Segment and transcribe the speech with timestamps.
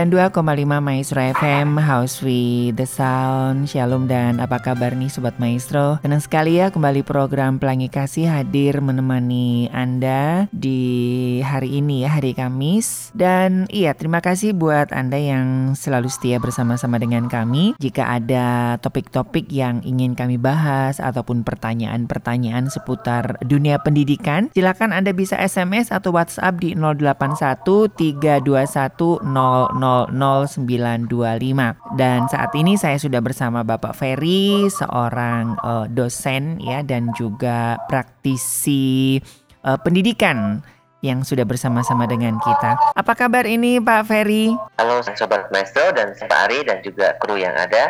[0.00, 3.68] 92,5 Maestro FM House with the Sound.
[3.68, 6.00] Shalom dan apa kabar nih Sobat Maestro?
[6.00, 12.32] Senang sekali ya kembali program Pelangi Kasih hadir menemani Anda di hari ini ya hari
[12.32, 13.12] Kamis.
[13.12, 17.76] Dan iya terima kasih buat Anda yang selalu setia bersama-sama dengan kami.
[17.76, 25.36] Jika ada topik-topik yang ingin kami bahas Ataupun pertanyaan-pertanyaan seputar dunia pendidikan Silakan Anda bisa
[25.36, 34.70] SMS atau WhatsApp di 081 321 000925 dan saat ini saya sudah bersama Bapak Ferry
[34.70, 39.18] seorang eh, dosen ya dan juga praktisi
[39.66, 40.62] eh, pendidikan
[41.00, 42.76] yang sudah bersama-sama dengan kita.
[42.92, 44.52] Apa kabar ini Pak Ferry?
[44.76, 47.88] Halo Sobat Maestro dan Pak Ari dan juga kru yang ada.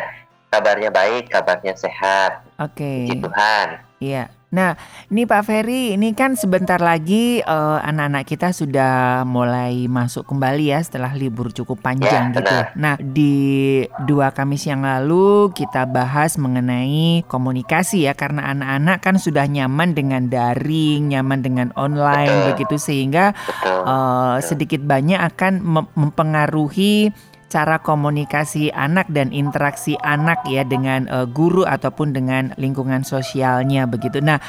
[0.51, 2.43] Kabarnya baik, kabarnya sehat.
[2.59, 3.07] Oke.
[3.07, 3.67] Puji Tuhan.
[4.03, 4.23] Iya.
[4.51, 4.75] Nah,
[5.07, 10.83] ini Pak Ferry, ini kan sebentar lagi eh, anak-anak kita sudah mulai masuk kembali ya
[10.83, 12.51] setelah libur cukup panjang Ya, gitu.
[12.51, 12.65] benar.
[12.75, 13.35] Nah, di
[14.03, 20.27] dua Kamis yang lalu kita bahas mengenai komunikasi ya karena anak-anak kan sudah nyaman dengan
[20.27, 22.47] daring, nyaman dengan online Betul.
[22.51, 23.87] begitu sehingga Betul.
[23.87, 27.15] eh, sedikit banyak akan mem- mempengaruhi
[27.51, 34.23] cara komunikasi anak dan interaksi anak ya dengan eh, guru ataupun dengan lingkungan sosialnya begitu.
[34.23, 34.39] Nah,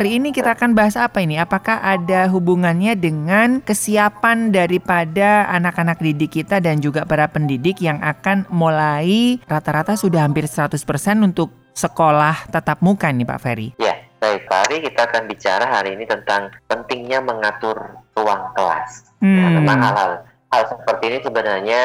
[0.00, 1.36] hari ini kita akan bahas apa ini?
[1.36, 8.48] Apakah ada hubungannya dengan kesiapan daripada anak-anak didik kita dan juga para pendidik yang akan
[8.48, 10.80] mulai rata-rata sudah hampir 100%
[11.20, 13.68] untuk sekolah tatap muka nih Pak Ferry?
[13.76, 19.12] Ya, baik Pak Ari, kita akan bicara hari ini tentang pentingnya mengatur ruang kelas.
[19.20, 19.60] Nah, Hmm.
[19.60, 20.12] memang hal-hal
[20.52, 21.80] hal seperti ini sebenarnya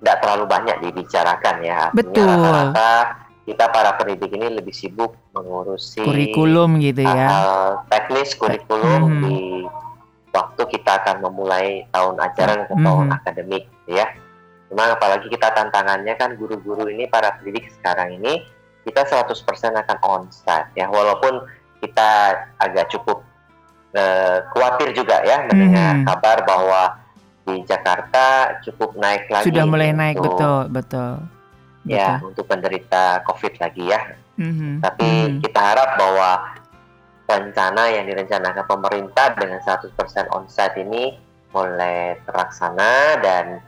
[0.00, 1.92] tidak terlalu banyak dibicarakan ya.
[1.92, 2.26] Artinya Betul.
[2.26, 2.90] Rata-rata
[3.44, 7.26] kita para pendidik ini lebih sibuk mengurusi Kurikulum gitu ya.
[7.28, 7.50] hal
[7.86, 9.22] teknis kurikulum Mhm.
[9.26, 9.38] di
[10.30, 13.16] waktu kita akan memulai tahun ajaran atau tahun Mhm.
[13.20, 14.06] akademik ya.
[14.70, 18.46] Cuma apalagi kita tantangannya kan guru-guru ini para pendidik sekarang ini
[18.86, 21.42] kita 100% akan onsite ya walaupun
[21.82, 22.08] kita
[22.56, 23.26] agak cukup
[23.90, 26.06] eh, khawatir juga ya mendengar Mhm.
[26.06, 26.94] kabar bahwa
[27.50, 31.12] di Jakarta cukup naik lagi Sudah mulai naik untuk- betul, betul.
[31.88, 34.00] ya untuk penderita COVID lagi ya.
[34.38, 34.80] Mhm.
[34.80, 35.38] Tapi Mhm.
[35.42, 36.30] kita harap bahwa
[37.26, 41.14] rencana yang direncanakan pemerintah dengan 100% onsite ini
[41.50, 43.62] mulai terlaksana dan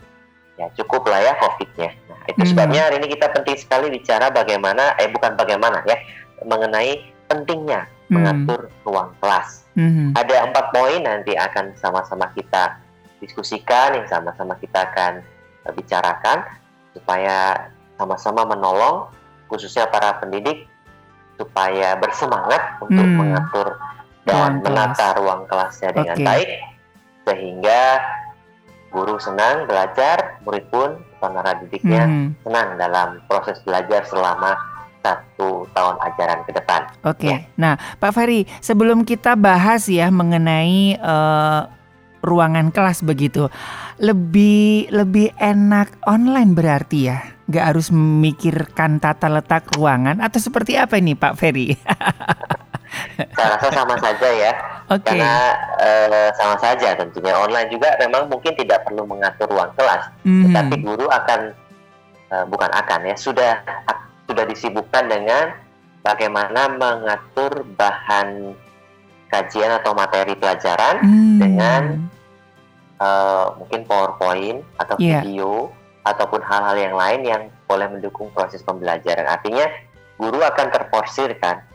[0.59, 1.91] ya cukup lah ya COVID-nya.
[2.11, 2.51] Nah, itu Mhm.
[2.53, 5.97] sebabnya hari ini kita penting sekali bicara bagaimana, eh bukan bagaimana ya,
[6.43, 8.13] mengenai pentingnya Mhm.
[8.13, 9.65] mengatur ruang kelas.
[9.73, 10.13] Mhm.
[10.19, 12.82] Ada empat poin nanti akan sama-sama kita
[13.23, 15.23] diskusikan, yang sama-sama kita akan
[15.63, 16.43] eh, bicarakan
[16.91, 19.07] supaya sama-sama menolong
[19.47, 20.67] khususnya para pendidik
[21.39, 23.19] supaya bersemangat untuk Hmm.
[23.23, 24.63] mengatur Ruang dan kelas.
[24.67, 26.27] menata ruang kelasnya dengan Oke.
[26.27, 26.49] baik
[27.23, 27.81] sehingga
[28.91, 32.27] guru senang belajar, murid pun para didiknya Mhm.
[32.45, 34.53] senang dalam proses belajar selama
[35.03, 36.83] satu tahun ajaran ke depan.
[37.03, 37.27] Oke.
[37.31, 37.39] Ya.
[37.59, 41.61] Nah, Pak Ferry, sebelum kita bahas ya mengenai eh,
[42.23, 43.51] ruangan kelas begitu,
[43.99, 47.19] lebih lebih enak online berarti ya?
[47.51, 51.75] Nggak harus memikirkan tata letak ruangan atau seperti apa ini Pak Ferry?
[53.33, 54.53] Saya rasa sama saja ya.
[54.93, 55.17] Oke.
[55.17, 60.53] Karena eh, sama saja tentunya online juga memang mungkin tidak perlu mengatur ruang kelas, Mhm.
[60.53, 61.41] tapi guru akan
[62.33, 63.53] eh, bukan akan ya sudah
[64.29, 65.57] sudah disibukkan dengan
[66.05, 68.53] bagaimana mengatur bahan
[69.33, 71.39] kajian atau materi pelajaran Hmm.
[71.41, 71.83] dengan
[73.03, 75.27] eh, mungkin PowerPoint atau Iya.
[75.27, 75.75] video
[76.07, 79.27] ataupun hal-hal yang lain yang boleh mendukung proses pembelajaran.
[79.27, 79.67] Artinya
[80.15, 81.67] guru akan terforsirkan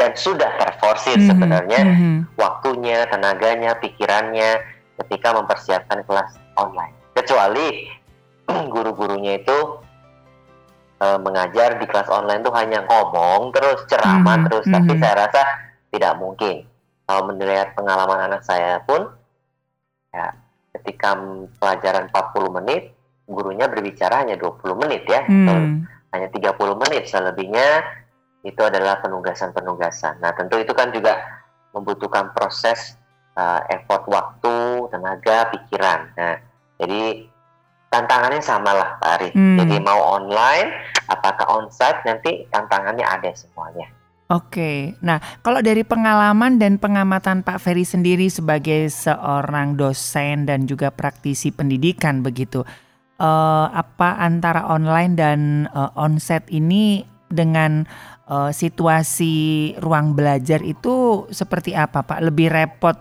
[0.00, 1.28] dan sudah terforsir Mhm.
[1.28, 2.14] sebenarnya Mhm.
[2.40, 4.64] waktunya, tenaganya, pikirannya
[4.96, 6.96] ketika mempersiapkan kelas online.
[7.12, 7.92] Kecuali
[8.72, 9.58] guru-gurunya itu
[11.02, 15.00] eh, mengajar di kelas online tuh hanya ngomong terus, ceramah Mhm, terus, tapi mhm.
[15.02, 15.42] saya rasa
[15.90, 16.62] tidak mungkin.
[17.02, 19.10] Kalau melihat pengalaman anak saya pun,
[20.14, 20.32] ya
[20.72, 21.18] ketika
[21.60, 22.94] pelajaran 40 menit,
[23.28, 25.84] gurunya berbicara hanya 20 menit ya, atau Hmm.
[26.12, 27.82] hanya 30 menit selebihnya
[28.42, 30.18] itu adalah penugasan-penugasan.
[30.18, 31.16] Nah, tentu itu kan juga
[31.72, 32.98] membutuhkan proses
[33.38, 36.10] uh, effort waktu, tenaga, pikiran.
[36.18, 36.36] Nah,
[36.76, 37.30] jadi
[37.88, 39.30] tantangannya sama lah Pak Ari.
[39.32, 39.56] Hmm.
[39.60, 40.68] Jadi mau online,
[41.08, 43.88] apakah onsite nanti tantangannya ada semuanya.
[44.32, 50.88] Oke, nah kalau dari pengalaman dan pengamatan Pak Ferry sendiri sebagai seorang dosen dan juga
[50.88, 52.64] praktisi pendidikan begitu,
[53.20, 57.84] eh, apa antara online dan eh, onsite ini dengan
[58.24, 62.24] eh, situasi ruang belajar itu seperti apa Pak?
[62.24, 62.96] Lebih repot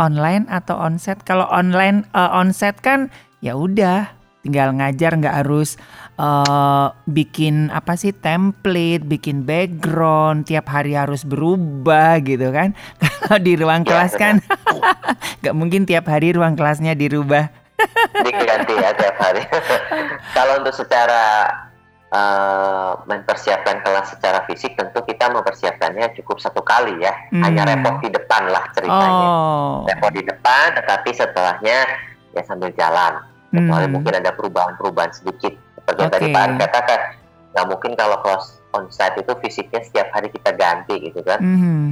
[0.00, 1.20] online atau onsite?
[1.20, 3.12] Kalau online eh, onsite kan
[3.44, 4.08] ya udah
[4.40, 5.76] tinggal ngajar nggak harus
[6.20, 12.76] eh, bikin apa sih template, bikin background tiap hari harus berubah gitu kan?
[13.24, 14.44] Kalau di ruang Ya, kelas kan
[15.40, 17.48] nggak mungkin tiap hari ruang kelasnya dirubah.
[18.26, 19.40] Diganti ya tiap hari.
[20.36, 21.48] Kalau untuk secara
[22.10, 27.14] eh, mempersiapkan kelas secara fisik, tentu kita mempersiapkannya cukup satu kali ya.
[27.32, 27.70] Hanya Hmm.
[27.70, 29.26] repot di depan lah ceritanya.
[29.30, 31.78] Oh, Repot di depan, tetapi setelahnya
[32.34, 33.22] ya sambil jalan.
[33.50, 33.94] Kecuali Hmm.
[33.94, 35.54] mungkin ada perubahan-perubahan sedikit.
[35.94, 36.34] Seperti Oke.
[36.34, 37.00] Pak Ari katakan,
[37.54, 41.42] nggak mungkin kalau kelas onsite itu fisiknya setiap hari kita ganti gitu kan.
[41.42, 41.82] Mhm.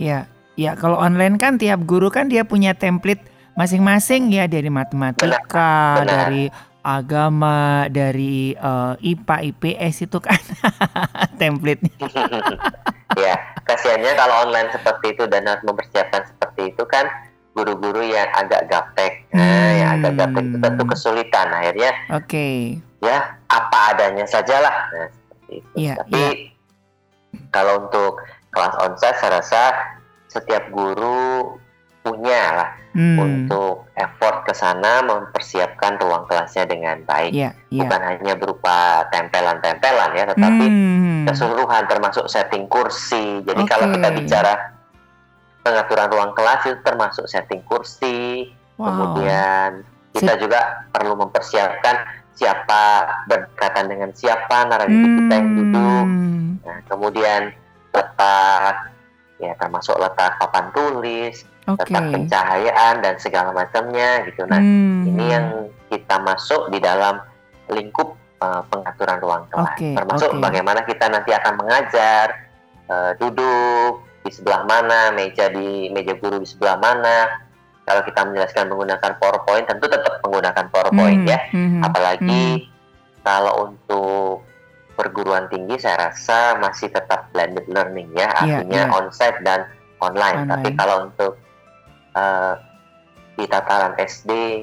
[0.00, 0.26] Ya,
[0.58, 3.22] ya kalau online kan tiap guru kan dia punya template
[3.54, 6.26] masing-masing ya dari matematika, benar.
[6.26, 6.48] dari
[6.82, 10.40] agama, dari eh, IPA, IPS itu kan
[11.40, 11.94] template-nya.
[13.22, 17.06] ya, kasihannya kalau online seperti itu dan harus mempersiapkan seperti itu kan
[17.52, 20.90] guru-guru yang agak gaptek, nah, yang agak gaptek itu tentu Hmm.
[20.90, 21.48] kesulitan.
[21.52, 22.80] Akhirnya Oke.
[23.02, 23.18] Ya
[23.50, 24.88] apa adanya sajalah.
[24.94, 25.74] Nah, seperti itu.
[25.74, 26.22] Iya, Tapi
[27.50, 28.22] kalau untuk
[28.54, 29.62] kelas onsite saya rasa
[30.30, 31.58] setiap guru
[32.02, 33.16] punya lah Hmm.
[33.16, 37.32] untuk effort ke sana mempersiapkan ruang kelasnya dengan baik.
[37.32, 37.80] Iya, iya.
[37.80, 41.24] Bukan hanya berupa tempelan-tempelan ya, tetapi Hmm.
[41.24, 43.40] keseluruhan termasuk setting kursi.
[43.48, 43.96] Jadi kalau Oke.
[43.96, 44.52] kita bicara
[45.64, 48.92] pengaturan ruang kelas itu termasuk setting kursi, Wow.
[48.92, 51.96] kemudian kita juga perlu mempersiapkan
[52.32, 56.04] siapa berdekatan dengan siapa narasumber kita yang duduk.
[56.08, 56.48] Hmm.
[56.64, 57.42] Nah, kemudian
[57.92, 58.74] letak
[59.42, 61.82] ya termasuk letak papan tulis, Oke.
[61.84, 64.46] letak pencahayaan dan segala macamnya gitu.
[64.46, 65.08] Nah, Hmm.
[65.12, 65.46] ini yang
[65.90, 67.20] kita masuk di dalam
[67.68, 69.76] lingkup uh, pengaturan ruang kelas.
[69.76, 70.40] Oke, Termasuk oke.
[70.40, 72.48] bagaimana kita nanti akan mengajar,
[72.88, 77.41] uh, duduk di sebelah mana, meja di meja guru di sebelah mana.
[77.82, 81.40] Kalau kita menjelaskan menggunakan PowerPoint, tentu tetap menggunakan PowerPoint Hmm, ya.
[81.50, 82.70] hmm, Apalagi
[83.20, 84.46] kalau untuk
[84.94, 88.94] perguruan tinggi, saya rasa masih tetap blended learning ya, Iya, artinya iya.
[88.94, 89.60] onsite dan
[89.98, 90.46] online.
[90.46, 90.78] Tapi Online.
[90.78, 91.32] kalau untuk
[92.14, 92.54] uh,
[93.34, 94.62] di tataran SD,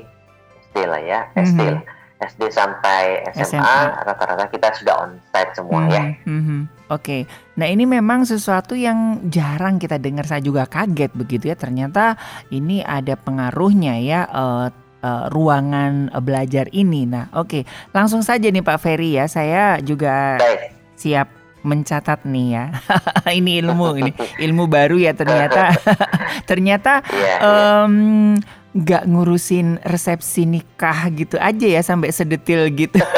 [0.63, 1.73] SD lah ya, SD, Mhm.
[1.75, 1.83] lah.
[2.19, 3.79] SD sampai SMA, SMA.
[4.01, 6.03] rata-rata kita sudah onsite semua Hmm, ya.
[6.25, 6.59] mhm.
[6.89, 7.23] Oke,
[7.53, 10.25] nah ini memang sesuatu yang jarang kita dengar.
[10.25, 11.55] Saya juga kaget begitu ya.
[11.55, 12.17] Ternyata
[12.49, 14.67] ini ada pengaruhnya ya eh,
[14.99, 17.05] eh, ruangan eh, belajar ini.
[17.05, 19.25] Nah, oke, langsung saja nih Pak Ferry ya.
[19.25, 20.75] Saya juga Baik.
[20.93, 21.29] siap
[21.61, 22.65] mencatat nih ya.
[23.37, 24.11] ini ilmu ini
[24.49, 25.69] ilmu baru ya ternyata.
[26.49, 27.85] ternyata Iya, iya.
[27.85, 28.33] em,
[28.69, 33.01] nggak ngurusin resepsi nikah gitu aja ya sampai sedetil gitu.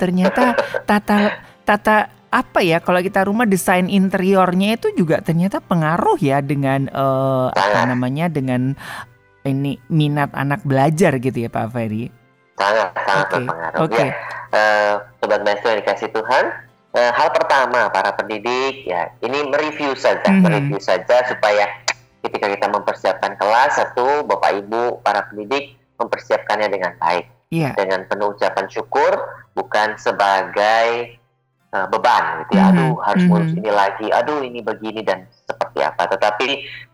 [0.00, 1.18] ternyata tata
[1.64, 1.96] tata
[2.28, 7.80] apa ya kalau kita rumah desain interiornya itu juga ternyata pengaruh ya dengan eh, apa
[7.88, 8.76] namanya dengan
[9.46, 12.10] ini minat anak belajar gitu ya Pak Ferry.
[12.56, 14.00] sangat sangat Oke, berpengaruh oke.
[14.00, 14.12] ya.
[14.48, 16.44] Eh, sobat maestro yang dikasih Tuhan,
[16.96, 20.40] eh, hal pertama para pendidik ya ini mereview saja, Mhm.
[20.40, 21.68] mereview saja supaya
[22.26, 27.78] ketika kita mempersiapkan kelas satu Bapak Ibu para pendidik mempersiapkannya dengan baik Iya.
[27.78, 29.12] dengan penuh ucapan syukur
[29.54, 31.14] bukan sebagai
[31.70, 32.66] eh, beban gitu ya.
[32.66, 33.30] Mhm, Aduh harus mhm.
[33.30, 36.10] ngurus ini lagi, aduh ini begini dan seperti apa.
[36.10, 36.46] Tetapi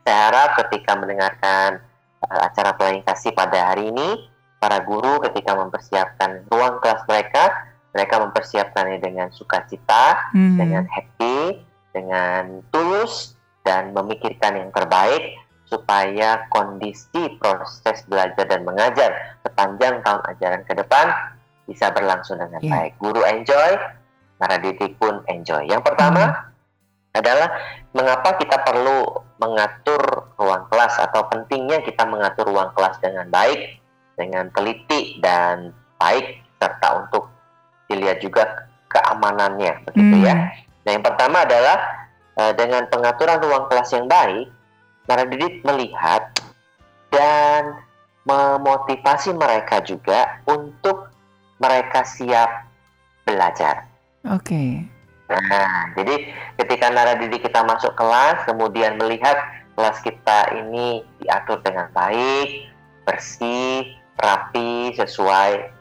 [0.05, 1.81] saya harap ketika mendengarkan
[2.29, 4.29] eh, acara kasih pada hari ini
[4.61, 7.51] para guru ketika mempersiapkan ruang kelas mereka,
[7.97, 10.55] mereka mempersiapkannya dengan sukacita, Hmm.
[10.61, 11.59] dengan happy,
[11.91, 20.63] dengan tulus dan memikirkan yang terbaik supaya kondisi proses belajar dan mengajar sepanjang tahun ajaran
[20.69, 21.07] ke depan
[21.65, 22.71] bisa berlangsung dengan Iya.
[22.71, 22.93] baik.
[23.01, 23.71] Guru enjoy,
[24.37, 25.65] para didik pun enjoy.
[25.65, 26.53] Yang pertama
[27.13, 27.49] adalah
[27.93, 29.05] mengapa kita perlu
[29.39, 33.81] mengatur ruang kelas atau pentingnya kita mengatur ruang kelas dengan baik,
[34.19, 37.31] dengan teliti dan baik serta untuk
[37.89, 38.45] dilihat juga
[38.89, 40.27] keamanannya begitu Hmm.
[40.27, 40.35] ya.
[40.83, 42.02] Nah, yang pertama adalah
[42.39, 44.49] eh, dengan pengaturan ruang kelas yang baik,
[45.05, 46.31] para didik melihat
[47.13, 47.83] dan
[48.25, 51.11] memotivasi mereka juga untuk
[51.59, 52.71] mereka siap
[53.27, 53.87] belajar.
[54.31, 54.87] Oke.
[55.33, 56.29] Nah, jadi
[56.61, 59.39] ketika nara didik kita masuk kelas, kemudian melihat
[59.75, 62.69] kelas kita ini diatur dengan baik,
[63.09, 65.73] bersih, rapi, sesuai.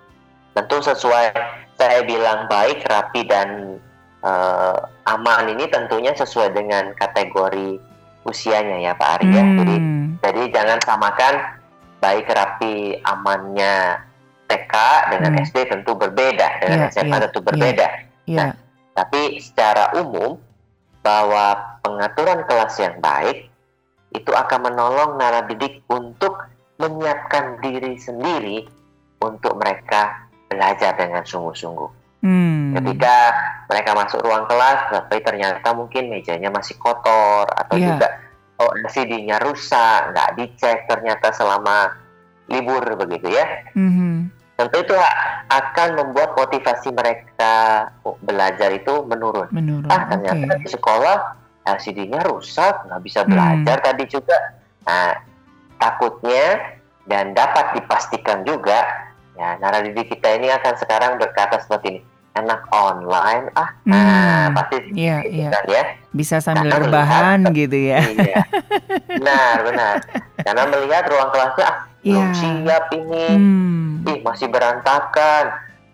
[0.55, 1.25] Tentu sesuai
[1.75, 3.77] saya bilang baik, rapi dan
[4.21, 4.77] uh,
[5.09, 7.77] aman ini tentunya sesuai dengan kategori
[8.25, 9.43] usianya ya Pak Ari ya.
[9.61, 10.05] Jadi, Hmm.
[10.21, 11.33] jadi jangan samakan
[12.01, 13.97] baik, rapi, amannya
[14.49, 14.73] TK
[15.13, 15.43] dengan Hmm.
[15.45, 17.87] SD tentu berbeda, dengan Iya, SMA iya, tentu berbeda.
[18.29, 18.45] Iya.
[18.91, 20.37] Tapi secara umum
[21.01, 23.49] bahwa pengaturan kelas yang baik
[24.11, 26.45] itu akan menolong naradidik untuk
[26.77, 28.67] menyiapkan diri sendiri
[29.23, 32.00] untuk mereka belajar dengan sungguh-sungguh.
[32.21, 32.77] Hmm.
[32.77, 33.15] Ketika
[33.65, 37.97] mereka masuk ruang kelas, tapi ternyata mungkin mejanya masih kotor atau Iya.
[37.97, 38.07] juga
[38.61, 41.97] oh CD-nya rusak, nggak dicek ternyata selama
[42.45, 43.45] libur begitu ya.
[43.73, 44.29] Mhm.
[44.53, 44.93] Tentu itu
[45.49, 47.89] akan membuat motivasi mereka
[48.21, 49.49] belajar itu menurun.
[49.49, 49.89] Menurun.
[49.89, 50.61] Ah ternyata Oke.
[50.61, 51.17] di sekolah
[51.65, 53.33] LCD-nya rusak, nggak bisa Hmm.
[53.33, 54.37] belajar tadi juga.
[54.85, 55.17] Nah,
[55.77, 56.77] takutnya
[57.09, 58.85] dan dapat dipastikan juga,
[59.33, 62.01] ya naradidik kita ini akan sekarang berkata seperti ini,
[62.31, 64.55] enak online, ah, nah Hmm.
[64.55, 65.49] pasti Iya, gitu iya.
[65.51, 65.83] kan ya.
[66.11, 67.99] Bisa sambil Karena rebahan gitu ya.
[68.07, 68.39] Iya,
[69.19, 69.95] benar, benar.
[70.39, 72.39] Karena melihat ruang kelasnya, ah, belum Iya.
[72.39, 74.07] siap ini, Hmm.
[74.07, 75.43] ih masih berantakan,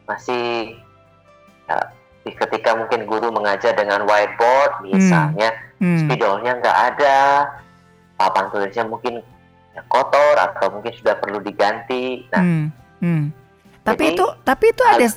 [0.05, 0.77] masih
[1.65, 1.77] ya,
[2.23, 6.05] ketika mungkin guru mengajar dengan whiteboard misalnya, Hmm.
[6.05, 7.19] spidolnya nggak ada,
[8.13, 9.25] papan tulisnya mungkin
[9.73, 12.29] ya, kotor atau mungkin sudah perlu diganti.
[12.29, 12.65] Nah, Hmm.
[13.01, 13.23] Hmm.
[13.81, 15.07] Tapi Jadi, itu tapi itu ada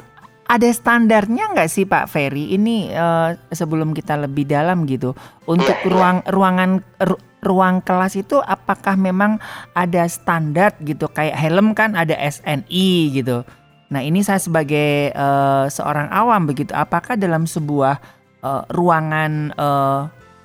[0.50, 2.59] ada standarnya nggak sih Pak Ferry?
[2.59, 5.14] Ini eh, sebelum kita lebih dalam gitu.
[5.47, 6.71] Untuk Iya, ruang ruangan
[7.07, 9.38] ru- ruang kelas itu apakah memang
[9.73, 13.47] ada standar gitu kayak helm kan ada SNI gitu.
[13.90, 16.75] Nah, ini saya sebagai eh, seorang awam begitu.
[16.75, 18.02] Apakah dalam sebuah
[18.42, 20.00] eh, ruangan eh,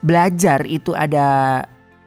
[0.06, 1.62] belajar itu ada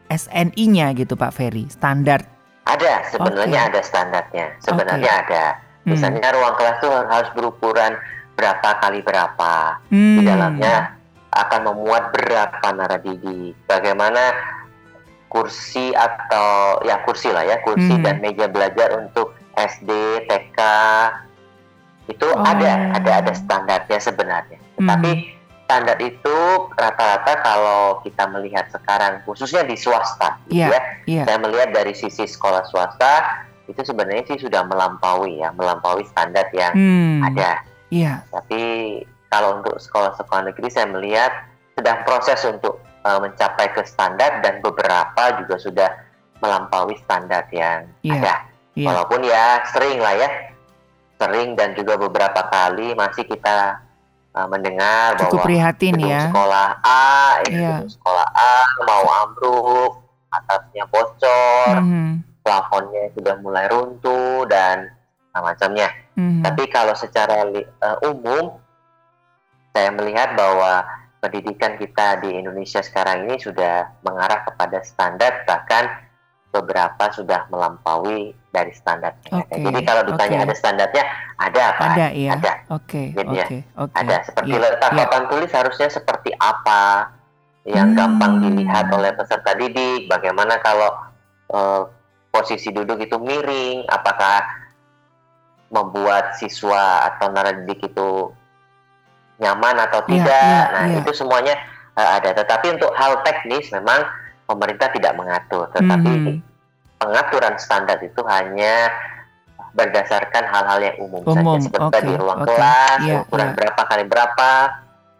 [0.06, 1.66] SNI-nya gitu Pak Ferry?
[1.68, 2.22] Standar.
[2.68, 3.70] ada sebenarnya Oke.
[3.72, 5.44] ada standarnya, sebenarnya ada.
[5.88, 5.96] Hmm.
[5.96, 7.92] Misalnya ruang kelas itu harus berukuran
[8.36, 9.80] berapa kali berapa.
[9.88, 10.16] Hmm.
[10.20, 10.76] Di dalamnya
[11.32, 13.56] akan memuat berapa naradidik.
[13.64, 14.36] Bagaimana
[15.28, 18.04] kursi atau ya kursi lah ya, kursi Hmm.
[18.04, 19.88] dan meja belajar untuk SD,
[20.28, 20.58] TK
[22.08, 22.40] itu Oh.
[22.44, 24.56] ada, ada ada standarnya sebenarnya.
[24.80, 24.88] Hmm.
[24.88, 25.36] Tapi
[25.68, 26.36] standar itu
[26.72, 30.80] rata-rata kalau kita melihat sekarang khususnya di swasta, gitu Iya, ya.
[31.04, 31.22] iya.
[31.28, 36.72] Saya melihat dari sisi sekolah swasta itu sebenarnya sih sudah melampaui ya, melampaui standar yang
[36.72, 37.20] Hmm.
[37.22, 37.60] ada.
[37.88, 38.24] Iya.
[38.28, 38.60] Tapi
[39.28, 41.32] kalau untuk sekolah-sekolah negeri saya melihat
[41.72, 45.90] sedang proses untuk uh, mencapai ke standar dan beberapa juga sudah
[46.38, 48.34] melampaui standar yang Iya, ada.
[48.72, 48.86] iya.
[48.88, 50.28] Walaupun ya sering lah ya,
[51.16, 53.84] sering dan juga beberapa kali masih kita
[54.32, 56.22] uh, mendengar Cukup bahwa prihatin gedung ya.
[56.30, 57.06] sekolah A,
[57.44, 57.70] ini Iya.
[57.76, 58.54] gedung sekolah A
[58.86, 59.92] mau ambruk,
[60.28, 64.88] atapnya bocor, Mhm, plafonnya sudah mulai runtuh dan
[65.36, 65.92] macamnya.
[66.16, 66.40] mhm.
[66.40, 68.56] Tapi kalau secara uh, umum,
[69.70, 70.82] saya melihat bahwa
[71.20, 75.86] pendidikan kita di Indonesia sekarang ini sudah mengarah kepada standar, bahkan
[76.48, 79.14] beberapa sudah melampaui dari standar.
[79.30, 80.46] Oke, Jadi kalau ditanya oke.
[80.48, 81.04] ada standarnya,
[81.36, 81.82] ada apa?
[81.92, 82.30] Ada ya.
[82.34, 83.94] Ada, Oke, Jadi ya, oke, oke.
[83.94, 84.16] ada.
[84.24, 84.98] Seperti Iya, letak iya.
[85.04, 86.82] papan tulis harusnya seperti apa
[87.68, 87.98] yang Hmm.
[88.00, 90.08] gampang dilihat oleh peserta didik.
[90.08, 90.88] Bagaimana kalau
[91.52, 91.82] uh,
[92.38, 93.82] posisi duduk itu miring?
[93.90, 94.46] Apakah
[95.68, 98.30] membuat siswa atau naradidik itu
[99.38, 100.46] nyaman atau Iya, tidak?
[100.46, 100.96] iya, nah, iya.
[101.02, 101.54] itu semuanya
[101.94, 102.30] uh, ada.
[102.32, 104.06] Tetapi untuk hal teknis memang
[104.46, 105.68] pemerintah tidak mengatur.
[105.70, 106.36] Tetapi Mhm.
[106.98, 108.90] pengaturan standar itu hanya
[109.70, 112.48] berdasarkan hal-hal yang umum, Umum, saja seperti oke, tadi ruang oke.
[112.50, 113.54] kelas, Iya, ukuran iya.
[113.54, 114.50] berapa kali berapa,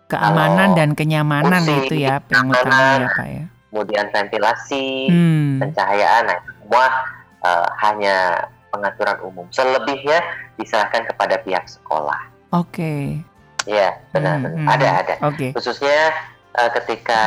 [0.09, 3.45] Keamanan kalau dan kenyamanan kursi, itu ya yang keamanan, utama ya Pak ya.
[3.69, 5.53] kemudian ventilasi, Hmm.
[5.61, 6.85] pencahayaan, nah itu semua
[7.49, 9.49] uh, hanya pengaturan umum.
[9.49, 10.21] Selebihnya
[10.61, 12.29] diserahkan kepada pihak sekolah.
[12.53, 13.25] Oke.
[13.65, 14.69] Ya, benar, Hmm, hmm.
[14.69, 15.15] ada ada.
[15.25, 15.57] Oke.
[15.57, 16.13] Khususnya
[16.61, 17.23] uh, ketika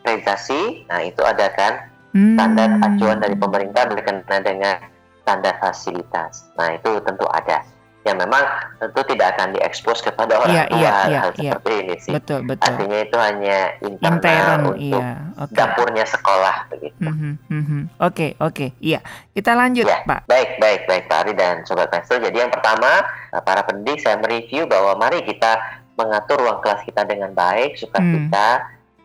[0.00, 2.32] akreditasi, nah itu ada kan Hmm.
[2.32, 4.80] standar acuan dari pemerintah berkenaan dengan
[5.20, 6.48] standar fasilitas.
[6.56, 7.60] Nah itu tentu ada.
[8.06, 8.42] Yang memang
[8.78, 11.52] tentu tidak akan diekspos kepada orang Iya, tua iya, hal, hal iya.
[11.58, 12.12] seperti ini sih.
[12.14, 12.62] Betul, betul.
[12.70, 15.08] Artinya itu hanya internal Intern, untuk iya.
[15.42, 15.54] Oke.
[15.58, 17.02] dapurnya sekolah begitu.
[17.02, 17.80] Mhm, mhm.
[17.98, 18.66] Oke, oke.
[18.78, 19.02] Iya.
[19.34, 20.30] Kita lanjut, Ya, Pak.
[20.30, 22.22] baik, baik, baik Pak Ari dan Sobat Maestro.
[22.22, 23.02] Jadi yang pertama,
[23.34, 25.58] eh, para pendidik saya mereview bahwa mari kita
[25.98, 28.30] mengatur ruang kelas kita dengan baik, suka Hmm.
[28.30, 28.48] kita,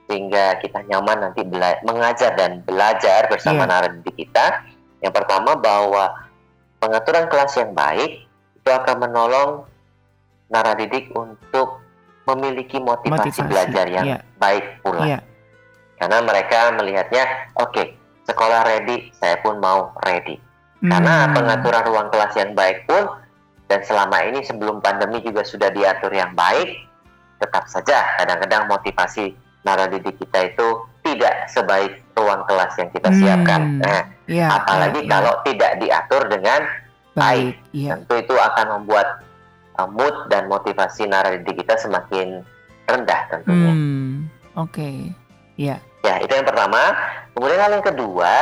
[0.06, 3.72] sehingga kita nyaman nanti bela- mengajar dan belajar bersama Iya.
[3.72, 4.62] naradidik kita.
[5.02, 6.14] Yang pertama bahwa
[6.78, 8.30] pengaturan kelas yang baik
[8.62, 9.66] itu akan menolong
[10.54, 11.82] naradidik untuk
[12.30, 14.18] memiliki motivasi, Motivasi, belajar yang iya.
[14.38, 15.04] baik pula.
[15.04, 15.20] Iya.
[15.98, 17.24] Karena mereka melihatnya,
[17.58, 17.98] oke,
[18.30, 20.38] sekolah ready, saya pun mau ready.
[20.82, 21.34] Karena Hmm.
[21.38, 23.06] pengaturan ruang kelas yang baik pun
[23.70, 26.90] dan selama ini sebelum pandemi juga sudah diatur yang baik,
[27.38, 30.68] tetap saja kadang-kadang motivasi naradidik kita itu
[31.02, 33.18] tidak sebaik ruang kelas yang kita Hmm.
[33.18, 33.62] siapkan.
[33.82, 35.12] Nah, Ya, apalagi ya, ya.
[35.18, 36.62] kalau tidak diatur dengan
[37.18, 38.00] baik, iya.
[38.00, 39.24] tentu itu akan membuat
[39.80, 42.44] uh, mood dan motivasi naradidik kita semakin
[42.88, 43.72] rendah tentunya.
[43.72, 45.16] Hmm, oke.
[45.60, 45.78] Ya.
[46.02, 46.98] Ya, itu yang pertama.
[47.36, 48.34] Kemudian hal yang kedua,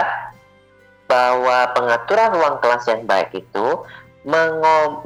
[1.10, 3.68] bahwa pengaturan ruang kelas yang baik itu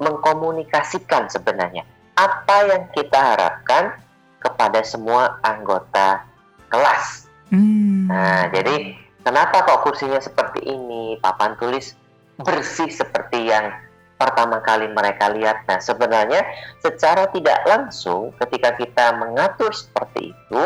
[0.04, 1.88] mengkomunikasikan sebenarnya
[2.20, 3.96] apa yang kita harapkan
[4.44, 6.28] kepada semua anggota
[6.68, 7.32] kelas.
[7.48, 8.12] Hmm.
[8.12, 11.96] Nah, jadi kenapa kok kursinya seperti ini, papan tulis
[12.44, 13.72] bersih seperti yang
[14.20, 15.68] pertama kali mereka lihat.
[15.68, 16.46] Nah, sebenarnya
[16.80, 20.64] secara tidak langsung ketika kita mengatur seperti itu,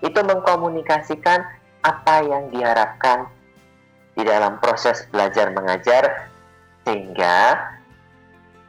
[0.00, 1.44] itu mengkomunikasikan
[1.84, 3.28] apa yang diharapkan
[4.16, 6.32] di dalam proses belajar mengajar
[6.88, 7.60] sehingga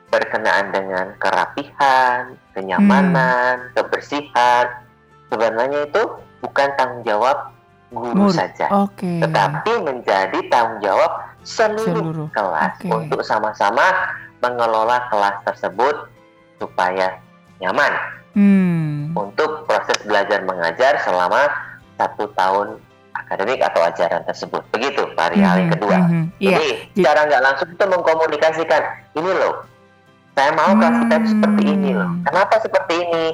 [0.07, 4.87] berkenaan dengan kerapihan, kenyamanan, kebersihan,
[5.31, 6.03] sebenarnya itu
[6.39, 7.51] bukan tanggung jawab
[7.91, 8.35] guru Guru.
[8.35, 9.23] saja Oke.
[9.23, 12.27] tetapi menjadi tanggung jawab seluruh, Seluruh.
[12.35, 12.91] kelas Oke.
[12.91, 13.87] untuk sama-sama
[14.43, 16.11] mengelola kelas tersebut
[16.59, 17.15] supaya
[17.63, 17.93] nyaman
[18.37, 19.15] Hmm.
[19.17, 21.49] untuk proses belajar mengajar selama
[21.97, 22.77] satu tahun
[23.17, 24.61] akademik atau ajaran tersebut.
[24.69, 25.09] Begitu,
[25.57, 25.97] yang Mhm, kedua.
[26.05, 26.23] mhm.
[26.37, 26.53] Iya.
[26.53, 28.81] Jadi secara nggak langsung itu mengkomunikasikan,
[29.17, 29.65] ini loh,
[30.37, 32.09] saya mau kelas kita itu seperti ini loh.
[32.13, 32.21] Hmm.
[32.29, 33.25] Kenapa seperti ini?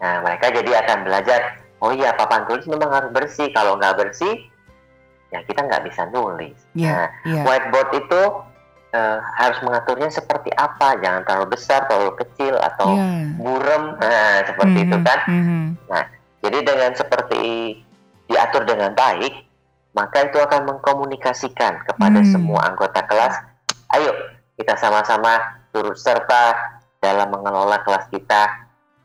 [0.00, 1.40] Nah, mereka jadi akan belajar,
[1.84, 3.52] oh iya papan tulis memang harus bersih.
[3.52, 4.48] Kalau nggak bersih,
[5.34, 6.54] ya kita nggak bisa nulis.
[6.78, 7.42] Iya, Nah, iya.
[7.42, 8.22] whiteboard itu
[8.94, 10.94] eh, harus mengaturnya seperti apa?
[11.02, 13.34] Jangan terlalu besar, terlalu kecil, atau Iya.
[13.42, 13.98] burem.
[13.98, 15.18] Nah, seperti itu Mhm, kan.
[15.26, 15.62] mhm.
[16.46, 17.42] Jadi dengan seperti
[18.30, 19.34] diatur dengan baik,
[19.98, 22.30] maka itu akan mengkomunikasikan kepada Hmm.
[22.38, 23.34] semua anggota kelas,
[23.98, 24.14] ayo
[24.54, 25.42] kita sama-sama
[25.74, 26.54] turut serta
[27.02, 28.46] dalam mengelola kelas kita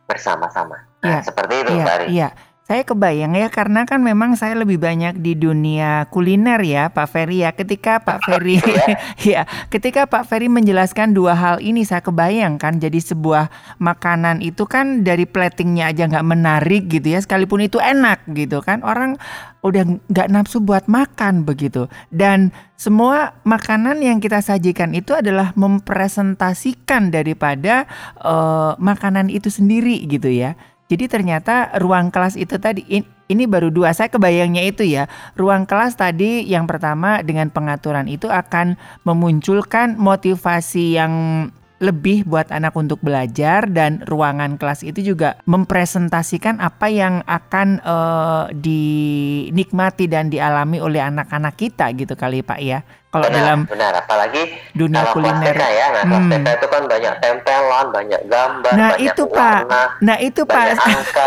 [0.06, 0.86] bersama-sama.
[1.02, 2.06] Nah, Iya, seperti itu, Iya, Pak Ari.
[2.14, 2.30] iya.
[2.70, 7.42] Saya kebayang ya karena kan memang saya lebih banyak di dunia kuliner ya Pak Ferry
[7.42, 7.50] ya.
[7.50, 8.62] Ketika Pak Ferry
[9.34, 13.50] ya, ketika Pak Ferry menjelaskan dua hal ini saya kebayang kan jadi sebuah
[13.82, 18.86] makanan itu kan dari platingnya aja nggak menarik gitu ya sekalipun itu enak gitu kan
[18.86, 19.18] orang
[19.66, 27.10] udah nggak nafsu buat makan begitu dan semua makanan yang kita sajikan itu adalah mempresentasikan
[27.10, 27.90] daripada
[28.22, 30.54] eh, makanan itu sendiri gitu ya.
[30.90, 33.94] Jadi ternyata ruang kelas itu tadi in- ini baru dua.
[33.94, 35.06] Saya kebayangnya itu ya.
[35.38, 38.74] Ruang kelas tadi yang pertama dengan pengaturan itu akan
[39.06, 41.14] memunculkan motivasi yang
[41.80, 48.44] lebih buat anak untuk belajar dan ruangan kelas itu juga mempresentasikan apa yang akan eh,
[48.54, 52.80] dinikmati dan dialami oleh anak-anak kita gitu kali Pak ya.
[53.10, 53.94] Kalau Benar, dalam benar.
[53.98, 55.50] Apalagi dunia kalau kuliner.
[55.50, 56.32] TK ya, nah kelas Hmm.
[56.32, 59.60] TK itu kan banyak tempelan, banyak gambar, Nah, banyak itu, Pak.
[59.66, 61.26] warna, Nah itu banyak Pak, angka.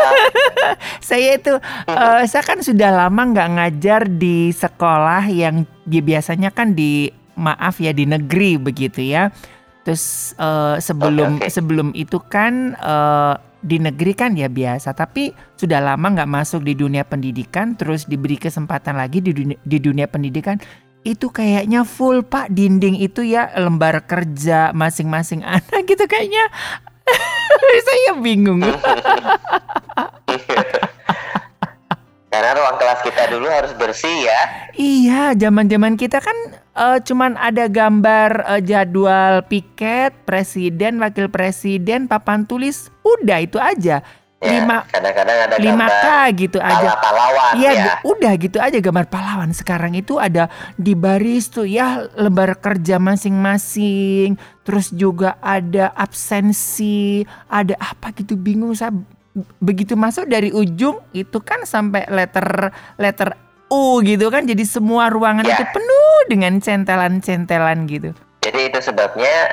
[1.09, 1.53] saya itu
[1.89, 7.81] eh, saya kan sudah lama nggak ngajar di sekolah yang bi- biasanya kan di maaf
[7.81, 9.35] ya di negeri begitu ya.
[9.83, 11.53] Terus eh, sebelum Oke, oke.
[11.53, 16.75] sebelum itu kan eh, di negeri kan ya biasa, tapi sudah lama nggak masuk di
[16.75, 20.59] dunia pendidikan, terus diberi kesempatan lagi di dunia, di dunia pendidikan.
[21.03, 22.51] Itu kayaknya full pak.
[22.55, 26.47] Dinding itu ya lembar kerja masing-masing anak gitu kayaknya.
[27.87, 28.63] Saya bingung
[32.33, 34.41] Karena ruang kelas kita dulu harus bersih ya.
[34.73, 42.49] Iya, zaman-zaman kita kan eh, cuman ada gambar eh, jadwal piket, presiden, wakil presiden, papan
[42.49, 44.01] tulis, udah itu aja.
[44.43, 46.89] Ya, Lima kadang-kadang ada 5K gambar gitu aja.
[46.99, 47.85] pahlawan Iya, ya.
[47.87, 49.51] d- udah gitu aja gambar pahlawan.
[49.55, 54.35] Sekarang itu ada di baris tuh ya lembar kerja masing-masing.
[54.67, 58.91] Terus juga ada absensi, ada apa gitu bingung saya
[59.59, 62.69] begitu masuk dari ujung itu kan sampai letter
[63.01, 63.33] letter
[63.73, 65.57] U gitu kan jadi semua ruangan Ya.
[65.57, 68.13] itu penuh dengan centelan-centelan gitu.
[68.45, 69.49] Jadi itu sebabnya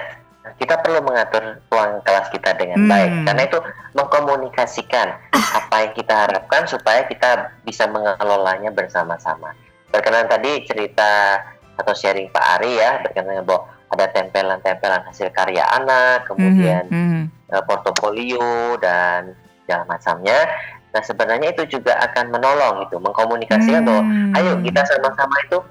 [0.59, 2.91] kita perlu mengatur ruang kelas kita dengan Hmm.
[2.91, 3.11] baik.
[3.23, 3.59] Karena itu
[3.95, 9.55] mengkomunikasikan apa yang kita harapkan supaya kita bisa mengelolanya bersama-sama.
[9.87, 11.39] Berkenan tadi cerita
[11.79, 17.23] atau sharing Pak Ari ya, berkenan bahwa ada tempelan-tempelan hasil karya anak, kemudian Mhm, mhm.
[17.49, 19.31] eh, portofolio dan
[19.69, 20.49] segala macamnya.
[20.89, 24.33] Nah sebenarnya itu juga akan menolong itu, mengkomunikasikan bahwa Hmm.
[24.41, 25.61] ayo kita sama-sama itu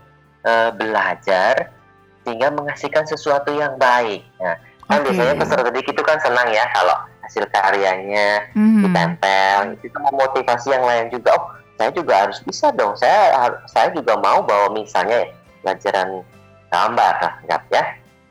[0.46, 1.74] eh, belajar
[2.22, 4.22] sehingga menghasilkan sesuatu yang baik.
[4.38, 4.54] Nah,
[4.86, 5.10] kan Oke.
[5.10, 6.94] biasanya peserta didik itu kan senang ya kalau
[7.26, 8.86] hasil karyanya Mhm.
[8.86, 11.34] ditempel, itu memotivasi yang lain juga.
[11.34, 12.94] Oh, saya juga harus bisa dong.
[12.94, 15.26] Saya saya juga mau bahwa misalnya
[15.66, 16.22] pelajaran
[16.70, 17.82] gambar lah, ya.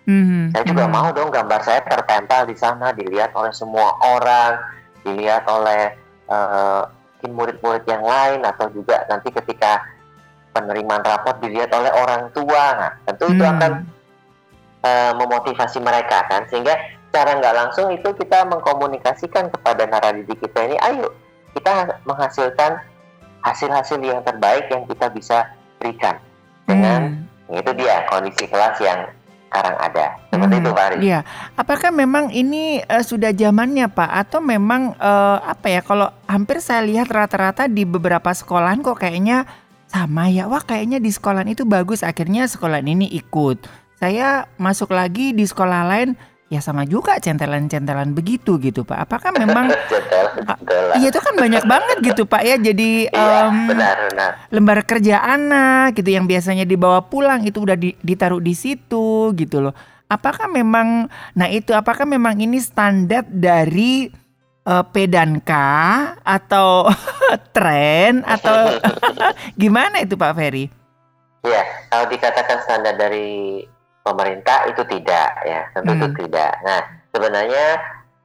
[0.08, 0.94] Mhm, Saya juga mhm.
[0.96, 4.56] mau dong gambar saya tertempel di sana, dilihat oleh semua orang,
[5.08, 5.96] dilihat oleh
[6.28, 6.82] eh,
[7.18, 9.82] mungkin murid-murid yang lain atau juga nanti ketika
[10.54, 12.64] penerimaan raport dilihat oleh orang tua.
[12.78, 13.56] Nah, tentu itu Hmm.
[13.58, 13.72] akan
[14.86, 16.78] eh, memotivasi mereka kan, sehingga
[17.10, 21.10] cara nggak langsung itu kita mengkomunikasikan kepada naradidik kita ini, ayo
[21.58, 22.78] kita menghasilkan
[23.42, 25.50] hasil-hasil yang terbaik yang kita bisa
[25.82, 26.22] berikan
[26.70, 27.58] dengan Hmm.
[27.58, 29.08] itu dia kondisi kelas yang
[29.48, 30.06] sekarang ada.
[30.30, 30.62] Seperti Mhm.
[30.62, 30.96] itu, Pak Ari.
[31.08, 31.20] Iya,
[31.56, 36.84] apakah memang ini eh, sudah zamannya Pak atau memang eh, apa ya kalau hampir saya
[36.84, 39.48] lihat rata-rata di beberapa sekolahan kok kayaknya
[39.88, 40.46] sama ya.
[40.52, 43.64] Wah, kayaknya di sekolahan itu bagus akhirnya sekolahan ini ikut.
[43.98, 46.14] Saya masuk lagi di sekolah lain
[46.48, 49.08] ya sama juga centelan-centelan begitu gitu Pak.
[49.08, 49.68] Apakah memang
[51.00, 52.56] iya itu kan banyak banget gitu Pak ya.
[52.56, 54.32] Jadi Iya, em, benar, benar.
[54.48, 59.60] lembar kerja anak gitu yang biasanya dibawa pulang itu udah di- ditaruh di situ gitu
[59.60, 59.76] loh.
[60.08, 64.08] Apakah memang nah itu apakah memang ini standar dari
[64.64, 65.76] eh, Pedanka
[66.24, 66.88] atau
[67.56, 68.72] tren atau
[69.62, 70.72] gimana itu Pak Ferry?
[71.44, 73.64] Iya, kalau dikatakan standar dari
[74.08, 76.18] pemerintah itu tidak ya, tentu itu Hmm.
[76.24, 76.52] tidak.
[76.64, 76.80] Nah,
[77.12, 77.66] sebenarnya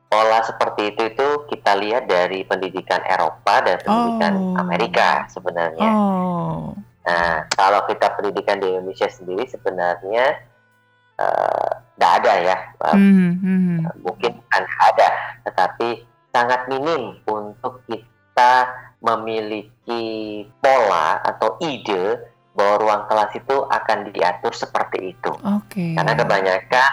[0.07, 4.61] pola seperti itu itu kita lihat dari pendidikan Eropa dan pendidikan Oh.
[4.62, 5.90] Amerika sebenarnya.
[5.90, 6.71] Oh.
[7.03, 10.38] Nah, kalau kita pendidikan di Indonesia sendiri sebenarnya
[11.95, 13.79] tidak ada ya, Eh, Hmm, hmm.
[14.03, 15.09] mungkin bukan ada,
[15.47, 16.03] tetapi
[16.35, 18.66] sangat minim untuk kita
[18.99, 20.03] memiliki
[20.59, 22.18] pola atau ide
[22.53, 25.33] bahwa ruang kelas itu akan diatur seperti itu.
[25.41, 25.97] Oke.
[25.97, 26.93] Karena kebanyakan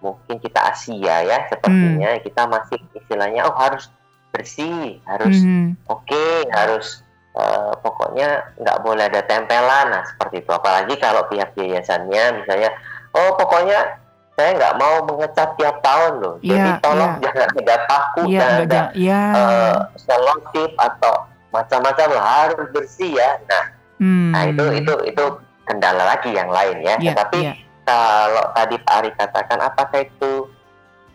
[0.00, 3.92] mungkin kita Asia ya sepertinya kita masih istilahnya oh harus
[4.30, 7.02] bersih, harus Hmm, oke, harus
[7.34, 10.50] eh, pokoknya nggak boleh ada tempelan, nah seperti itu.
[10.54, 12.70] Apalagi kalau pihak yayasannya misalnya,
[13.12, 13.98] oh pokoknya
[14.38, 17.22] saya nggak mau mengecat tiap tahun loh, jadi Iya, tolong iya.
[17.28, 19.22] jangan ada paku, Iya, jangan ada ya.
[19.36, 21.14] eh, selotip atau
[21.50, 23.30] macam-macam lah harus bersih ya.
[23.50, 23.64] Nah,
[24.00, 24.32] Hmm.
[24.32, 25.24] nah itu itu itu
[25.62, 26.96] kendala lagi yang lain ya.
[26.98, 27.54] Iya, Tapi iya.
[27.84, 30.48] kalau tadi Pak Ari katakan apakah itu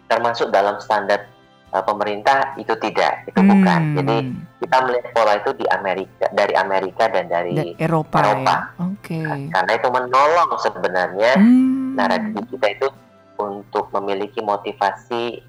[0.05, 1.25] termasuk dalam standar
[1.67, 3.81] eh, pemerintah itu tidak, itu bukan.
[3.83, 3.95] Hmm.
[3.97, 4.15] Jadi
[4.57, 8.53] kita melihat pola itu di Amerika dari Amerika dan dari Da- Eropa, Eropa.
[8.53, 8.85] ya.
[8.85, 9.19] Oke.
[9.49, 11.93] karena itu menolong sebenarnya Hmm.
[11.93, 12.87] narasi kita itu
[13.35, 15.43] untuk memiliki motivasi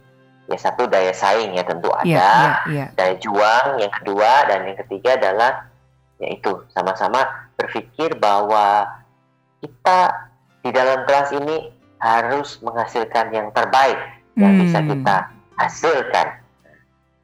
[0.46, 2.86] ya satu daya saing ya tentu ada Iya, iya, iya.
[2.92, 5.70] daya juang yang kedua dan yang ketiga adalah
[6.18, 7.24] yaitu sama-sama
[7.54, 8.88] berpikir bahwa
[9.60, 13.96] kita di dalam kelas ini harus menghasilkan yang terbaik
[14.36, 14.88] yang bisa Hmm.
[14.92, 15.16] kita
[15.56, 16.26] hasilkan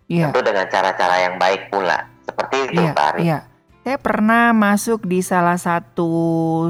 [0.09, 0.29] Iya.
[0.29, 3.21] tentu dengan cara-cara yang baik pula seperti itu Iya, Pak Ari.
[3.25, 3.39] iya.
[3.83, 6.07] Saya pernah masuk di salah satu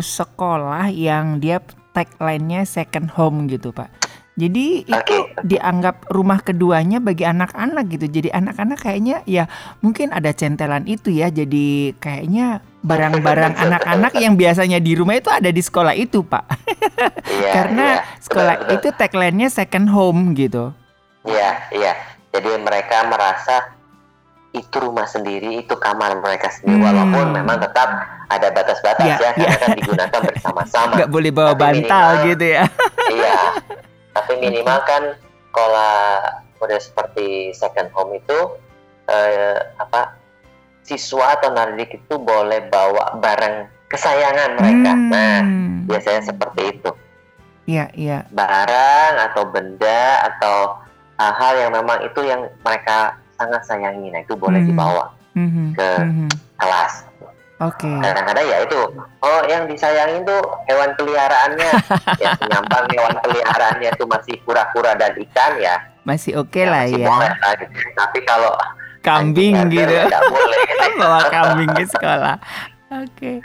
[0.00, 1.60] sekolah yang dia
[1.92, 3.92] tagline-nya second home gitu, Pak.
[4.32, 5.36] Jadi itu Oke.
[5.44, 8.06] dianggap rumah keduanya bagi anak-anak gitu.
[8.10, 9.44] Jadi anak-anak kayaknya ya
[9.78, 11.28] mungkin ada centelan itu ya.
[11.28, 16.44] Jadi kayaknya barang-barang anak-anak yang biasanya di rumah itu ada di sekolah itu, Pak.
[17.24, 18.04] Iya, Karena iya.
[18.20, 20.70] sekolah Betul, itu tagline-nya second home gitu.
[21.22, 21.92] Iya, iya.
[22.30, 23.72] Jadi mereka merasa
[24.50, 26.84] itu rumah sendiri, itu kamar mereka sendiri, Hmm.
[26.84, 27.88] walaupun memang tetap
[28.28, 29.56] ada batas-batas Iya, ya, karena iya.
[29.58, 30.92] kan digunakan bersama-sama.
[30.96, 32.64] Nggak boleh bawa Tapi bantal minimal- gitu ya.
[33.10, 33.36] iya.
[34.22, 35.02] Tapi minimal kan
[35.50, 35.94] sekolah
[36.56, 38.38] model seperti second home itu
[39.06, 40.14] eh, apa
[40.82, 43.56] siswa atau nardik itu boleh bawa barang
[43.86, 44.92] kesayangan mereka.
[44.94, 45.84] Nah, Hmm.
[45.84, 46.90] biasanya seperti itu.
[47.62, 48.26] Iya, iya.
[48.26, 50.82] barang atau benda atau
[51.14, 54.68] hal-hal yang memang itu yang mereka sangat sayangi nah itu boleh Hmm.
[54.68, 55.04] dibawa
[55.38, 56.28] Mhm, ke mhm.
[56.58, 57.06] kelas
[57.62, 57.90] Oke.
[58.02, 58.80] kadang-kadang ya itu
[59.22, 61.70] oh yang disayangin tuh hewan peliharaannya
[62.22, 66.98] ya penyampang hewan peliharaannya itu masih kura-kura dan ikan ya Masih oke ya lah masih
[66.98, 67.06] ya.
[67.06, 67.30] boleh
[67.62, 67.78] gitu.
[67.94, 68.52] tapi kalau
[69.02, 69.98] Kambing gitu.
[70.30, 70.62] Boleh
[71.02, 72.38] Bawa kambing ke sekolah.
[73.02, 73.42] Oke.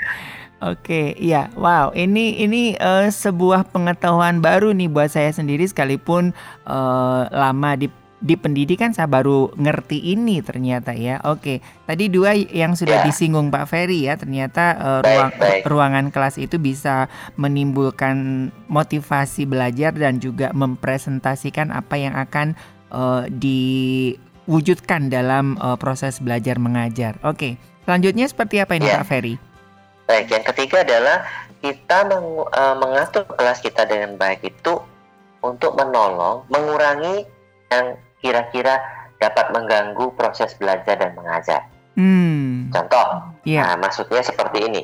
[0.58, 1.50] Oke, iya.
[1.54, 6.34] Wow, ini ini eh, sebuah pengetahuan baru nih buat saya sendiri sekalipun
[6.66, 11.22] eh, lama di di pendidikan saya baru ngerti ini ternyata ya.
[11.22, 13.06] Oke, tadi dua yang sudah Ya.
[13.06, 15.62] disinggung Pak Ferry ya, ternyata eh, Baik, ruang baik.
[15.70, 17.06] ruangan kelas itu bisa
[17.38, 22.58] menimbulkan motivasi belajar dan juga mempresentasikan apa yang akan
[22.90, 27.22] eh, diwujudkan dalam eh, proses belajar mengajar.
[27.22, 29.00] Oke, selanjutnya seperti apa ini Ya.
[29.00, 29.36] Pak Ferry?
[30.08, 31.28] baik yang ketiga adalah
[31.60, 34.80] kita meng- eh, mengatur kelas kita dengan baik itu
[35.44, 37.28] untuk menolong mengurangi
[37.68, 38.82] yang kira-kira
[39.18, 41.62] dapat mengganggu proses belajar dan mengajar.
[41.98, 44.84] Hmm, Contoh, ya, nah, maksudnya seperti ini.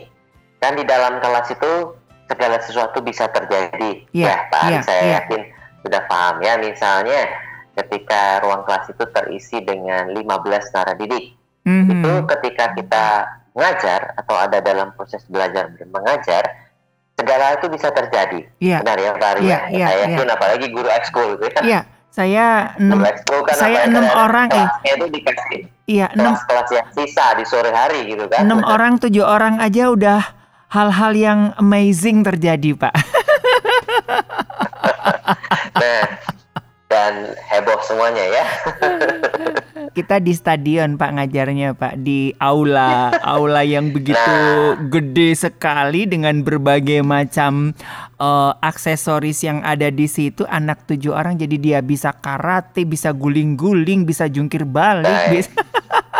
[0.57, 1.93] Kan di dalam kelas itu
[2.25, 4.09] segala sesuatu bisa terjadi.
[4.09, 5.13] Iya, ya, Pak Ari iya, saya iya.
[5.21, 5.41] yakin
[5.85, 6.53] sudah paham ya.
[6.57, 7.21] Misalnya
[7.77, 11.89] ketika ruang kelas itu terisi dengan 15 naradidik, didik, Mhm.
[11.93, 13.05] itu ketika kita
[13.53, 16.43] mengajar atau ada dalam proses belajar dan mengajar,
[17.13, 18.49] segala itu bisa terjadi.
[18.57, 18.81] Iya.
[18.81, 19.41] Benar ya Pak Ari?
[19.45, 19.59] Iya, ya?
[19.69, 20.05] iya, saya iya.
[20.09, 21.61] yakin apalagi guru ekskul gitu ya.
[21.61, 21.79] Iya,
[22.13, 24.69] saya enam, kan saya apa, enam orang, eh.
[24.85, 28.45] itu dikasih iya enam kelas-kelas yang sisa di sore hari gitu kan.
[28.45, 30.21] enam orang tujuh orang aja udah
[30.69, 32.93] hal-hal yang amazing terjadi pak.
[35.73, 36.05] Nah,
[36.85, 38.45] dan heboh semuanya ya.
[39.93, 44.33] Kita di stadion pak ngajarnya pak di aula aula yang begitu
[44.73, 44.89] Nah.
[44.89, 47.75] gede sekali dengan berbagai macam
[48.17, 54.07] eh, aksesoris yang ada di situ anak tujuh orang jadi dia bisa karate bisa guling-guling
[54.07, 55.45] bisa jungkir balik Baik.
[55.45, 55.53] bisa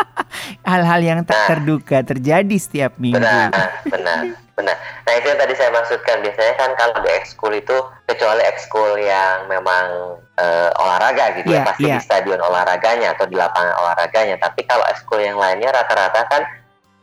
[0.64, 1.48] hal-hal yang tak Nah.
[1.50, 3.20] terduga terjadi setiap minggu.
[3.20, 3.52] Benar,
[3.90, 4.20] benar,
[4.56, 4.76] benar.
[5.04, 6.22] Nah itu yang tadi saya maksudkan.
[6.24, 11.68] Biasanya kan kalau di ekskul itu, kecuali ekskul yang memang eh, olahraga gitu Iya, ya,
[11.68, 11.98] pasti iya.
[11.98, 14.36] di stadion olahraganya atau di lapangan olahraganya.
[14.42, 16.42] Tapi kalau ekskul yang lainnya rata-rata kan,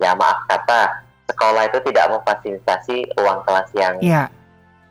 [0.03, 3.95] ya maaf kata, sekolah itu tidak memfasilitasi ruang kelas yang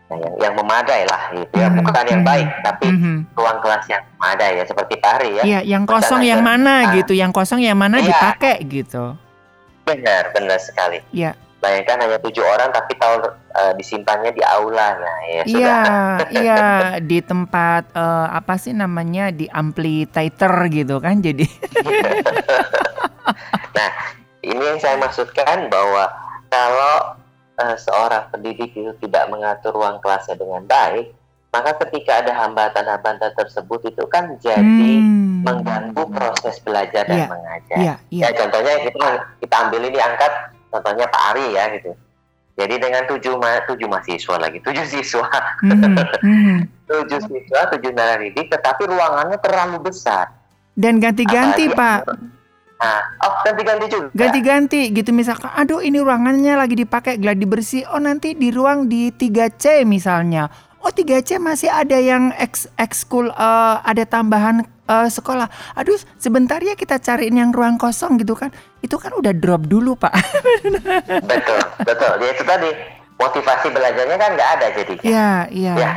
[0.10, 1.70] Yang, yang memadai lah gitu ya.
[1.70, 3.16] Mhm, Bukan yang mhm, baik, tapi mhm.
[3.38, 5.44] ruang kelas yang memadai ya, seperti Pak Ari ya.
[5.46, 6.98] Iya, yang kosong yang mana Ah.
[6.98, 8.10] gitu, yang kosong yang mana Iya.
[8.10, 9.14] dipakai gitu.
[9.86, 11.06] Benar, benar sekali.
[11.14, 11.38] Iya.
[11.60, 13.20] Bayangkan hanya tujuh orang tapi tahu
[13.52, 15.44] eh, disimpannya di aula, nah ya.
[15.44, 15.78] Iya,
[16.42, 16.64] iya
[17.04, 21.20] di tempat eh, apa sih namanya di amplifier gitu kan.
[21.20, 21.44] Jadi
[23.78, 23.90] Nah,
[24.42, 26.10] ini yang saya maksudkan bahwa
[26.50, 26.96] kalau
[27.60, 31.12] eh, seorang pendidik itu tidak mengatur ruang kelasnya dengan baik,
[31.50, 35.42] maka ketika ada hambatan-hambatan tersebut itu kan jadi Hmm.
[35.44, 37.78] mengganggu proses belajar dan Iya, mengajar.
[37.80, 38.24] Iya, iya.
[38.28, 39.08] Ya contohnya kita
[39.40, 40.34] kita ambil ini angkat
[40.70, 41.92] contohnya Pak Ari ya gitu.
[42.60, 45.24] Jadi dengan tujuh ma tujuh mahasiswa lagi, tujuh siswa,
[45.64, 46.58] Mhm, mhm.
[46.92, 50.28] tujuh siswa, tujuh naradidik, tetapi ruangannya terlalu besar.
[50.76, 52.04] Dan ganti-ganti, Pak.
[52.80, 54.08] Nah, oh ganti-ganti juga.
[54.16, 57.84] Ganti-ganti gitu misalkan aduh ini ruangannya lagi dipakai gladi bersih.
[57.92, 60.48] Oh nanti di ruang di 3C misalnya.
[60.80, 65.76] Oh 3C masih ada yang ex ekskul eh, ada tambahan eh, sekolah.
[65.76, 68.56] Aduh sebentar ya kita cariin yang ruang kosong gitu kan.
[68.80, 70.16] Itu kan udah drop dulu, Pak.
[71.28, 72.12] betul, betul.
[72.24, 72.70] Ya itu tadi
[73.20, 74.96] motivasi belajarnya kan nggak ada jadi.
[75.04, 75.74] Iya, iya.
[75.76, 75.92] Ya.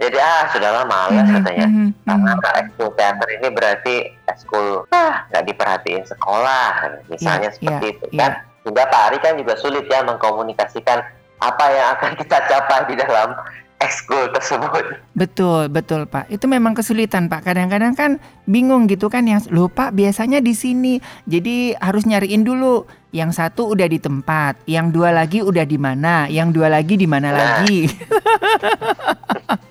[0.00, 1.66] Jadi ah sudahlah malas Mhm, katanya.
[1.68, 2.60] mhm, Karena mhm.
[2.64, 6.68] ekskul teater ini berarti ekskul ah nggak diperhatiin sekolah,
[7.06, 8.30] misalnya Iya, seperti iya, itu kan.
[8.60, 10.98] Sehingga Pak Ari kan juga sulit ya mengkomunikasikan
[11.38, 13.32] apa yang akan kita capai di dalam
[13.78, 14.84] ekskul tersebut.
[15.14, 16.28] Betul, betul Pak.
[16.28, 17.40] Itu memang kesulitan Pak.
[17.42, 18.10] Kadang-kadang kan
[18.44, 20.94] bingung gitu kan yang lupa biasanya di sini.
[21.24, 22.84] Jadi harus nyariin dulu.
[23.10, 27.08] Yang satu udah di tempat, yang dua lagi udah di mana, yang dua lagi di
[27.08, 27.38] mana Nah.
[27.58, 27.88] lagi.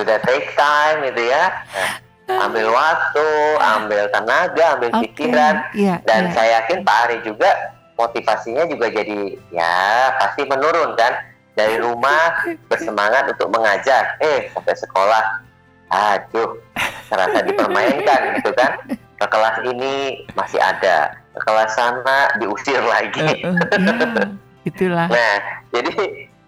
[0.00, 1.44] Sudah take time gitu ya.
[2.24, 3.26] Nah, ambil waktu,
[3.60, 5.54] ambil tenaga, ambil Oke, pikiran.
[5.74, 6.32] iya, Dan iya.
[6.32, 7.50] saya yakin Pak Ari juga
[7.94, 9.20] motivasinya juga jadi
[9.52, 9.76] ya
[10.16, 11.12] pasti menurun kan?
[11.52, 14.16] Dari rumah bersemangat untuk mengajar.
[14.18, 15.24] Eh sampai sekolah.
[15.90, 16.54] Aduh
[17.10, 18.78] terasa dipermainkan gitu kan?
[19.18, 21.12] Ke kelas ini masih ada.
[21.34, 23.36] Ke kelas sana diusir Eh, lagi eh,
[23.76, 24.24] iya,
[24.62, 25.06] itulah.
[25.08, 25.34] nah
[25.70, 25.92] jadi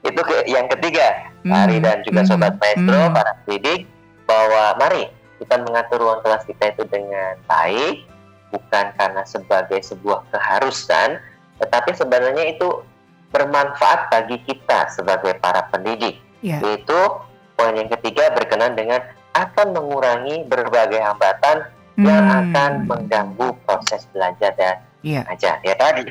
[0.02, 1.10] itu ke- yang ketiga
[1.42, 3.14] Pak Ari Mhm, dan juga mhm, sobat maestro mhm.
[3.14, 3.80] para pendidik
[4.24, 5.02] bahwa mari
[5.38, 8.06] kita mengatur ruang kelas kita itu dengan baik
[8.50, 11.18] bukan karena sebagai sebuah keharusan
[11.58, 12.68] tetapi sebenarnya itu
[13.28, 16.58] bermanfaat bagi kita sebagai para pendidik Iya.
[16.60, 16.98] yaitu
[17.54, 18.98] poin yang ketiga berkenan dengan
[19.32, 21.64] akan mengurangi berbagai hambatan
[21.96, 25.22] yang Hmm, akan mengganggu proses belajar dan Iya.
[25.28, 26.06] aja ya tadi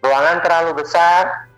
[0.00, 1.48] ruangan terlalu besar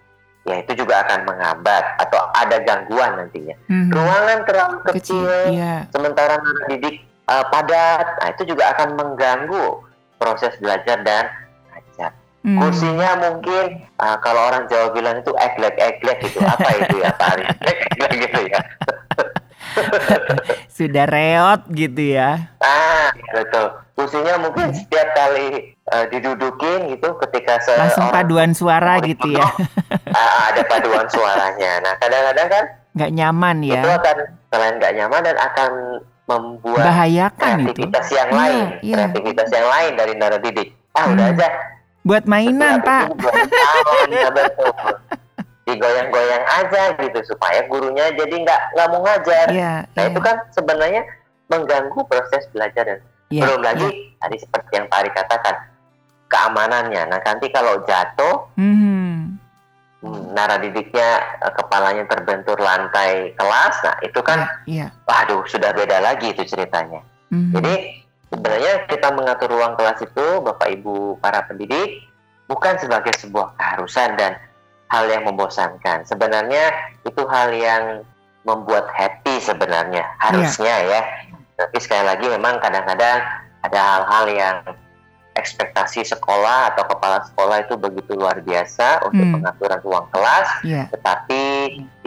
[0.46, 3.90] ya itu juga akan menghambat atau ada gangguan nantinya mhm.
[3.90, 5.26] ruangan terlalu Kecil, kecil,
[5.58, 5.84] iya.
[5.90, 6.38] sementara
[6.70, 9.82] didik padat nah itu juga akan mengganggu
[10.22, 11.26] proses belajar dan
[11.74, 12.14] ajar
[12.46, 12.62] Hmm.
[12.62, 17.26] kursinya mungkin uh, kalau orang Jawa bilang itu eglek eglek gitu apa itu ya Pak
[17.34, 17.44] Ari
[17.90, 18.60] eglek gitu ya
[20.76, 22.52] Sudah reot gitu ya.
[22.58, 29.46] ah betul kursinya mungkin setiap kali uh, didudukin gitu ketika Langsung paduan suara gitu ya.
[30.12, 33.80] ah, ada paduan suaranya nah kadang-kadang kan Nggak nyaman ya.
[33.80, 35.70] itu akan selain nggak nyaman dan akan
[36.26, 37.84] membuat Bahayakan itu.
[37.84, 38.96] kreativitas yang Iya, lain iya.
[38.98, 41.12] kreativitas yang lain dari naradidik ah Hmm.
[41.12, 41.48] udah aja
[42.02, 43.10] Buat mainan, Pak.
[43.10, 44.70] itu goyang, ya betul.
[45.66, 50.10] Digoyang-goyang aja gitu supaya gurunya jadi nggak nggak mau ngajar Iya, nah iya.
[50.14, 51.02] itu kan sebenarnya
[51.50, 54.14] mengganggu proses belajar dan Iya, belum lagi iya.
[54.22, 55.54] tadi seperti yang Pak Ari katakan
[56.30, 59.42] keamanannya nah nanti kalau jatuh Mhm.
[60.06, 61.08] hmm, naradidiknya
[61.42, 64.92] uh, kepalanya terbentur lantai kelas, nah itu kan, Iya.
[65.02, 67.02] waduh sudah beda lagi itu ceritanya.
[67.32, 67.50] Mhm.
[67.58, 67.74] Jadi
[68.30, 72.06] sebenarnya kita mengatur ruang kelas itu, Bapak Ibu para pendidik,
[72.46, 74.36] bukan sebagai sebuah keharusan dan
[74.86, 76.06] hal yang membosankan.
[76.06, 76.70] Sebenarnya
[77.02, 77.84] itu hal yang
[78.46, 81.02] membuat happy sebenarnya, harusnya ya.
[81.58, 83.18] Tapi sekali lagi memang kadang-kadang
[83.66, 84.56] ada hal-hal yang
[85.36, 89.34] ekspektasi sekolah atau kepala sekolah itu begitu luar biasa untuk Hmm.
[89.36, 90.88] pengaturan ruang kelas, Iya.
[90.88, 91.42] tetapi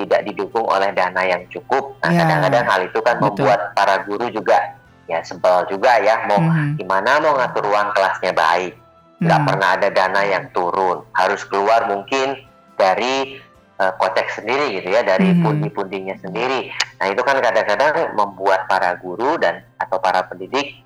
[0.02, 1.94] tidak didukung oleh dana yang cukup.
[2.02, 3.46] Nah, Ya, kadang-kadang hal itu kan betul.
[3.46, 4.58] membuat para guru juga
[5.06, 6.78] ya sebel juga ya mau Mhm.
[6.78, 8.74] gimana mau ngatur ruang kelasnya baik.
[9.20, 9.48] Nggak Hmm.
[9.52, 12.34] pernah ada dana yang turun, harus keluar mungkin
[12.80, 13.36] dari
[13.80, 15.40] eh, kocek sendiri gitu ya, dari Mhm.
[15.40, 16.68] pundi-pundinya sendiri.
[17.00, 20.84] Nah itu kan kadang-kadang membuat para guru dan atau para pendidik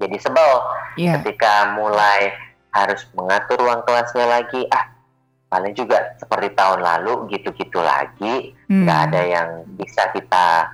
[0.00, 0.52] jadi sebel
[0.96, 1.20] Iya.
[1.20, 2.32] ketika mulai
[2.72, 4.64] harus mengatur ruang kelasnya lagi.
[4.72, 4.88] Ah
[5.48, 8.84] paling juga seperti tahun lalu gitu-gitu lagi Hmm.
[8.84, 9.48] nggak ada yang
[9.80, 10.68] bisa kita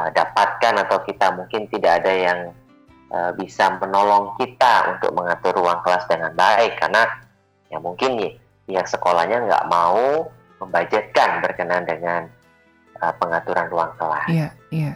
[0.00, 2.40] uh, dapatkan atau kita mungkin tidak ada yang
[3.12, 7.04] uh, bisa menolong kita untuk mengatur ruang kelas dengan baik karena
[7.68, 8.32] ya mungkin nih
[8.66, 10.30] pihak sekolahnya nggak mau
[10.62, 12.30] membajetkan berkenan dengan
[13.02, 14.28] uh, pengaturan ruang kelas.
[14.30, 14.92] Iya, iya.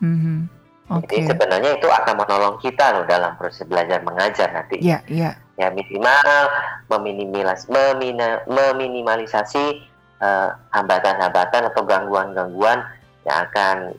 [0.00, 0.46] Mhm.
[0.90, 1.28] Jadi Oke.
[1.30, 4.82] sebenarnya itu akan menolong kita loh dalam proses belajar mengajar nanti.
[4.82, 5.38] Iya, iya.
[5.54, 6.50] Ya minimal
[6.90, 9.86] meminimalis, memina- meminimalisasi
[10.20, 12.84] eh, hambatan-hambatan atau gangguan-gangguan
[13.24, 13.96] yang akan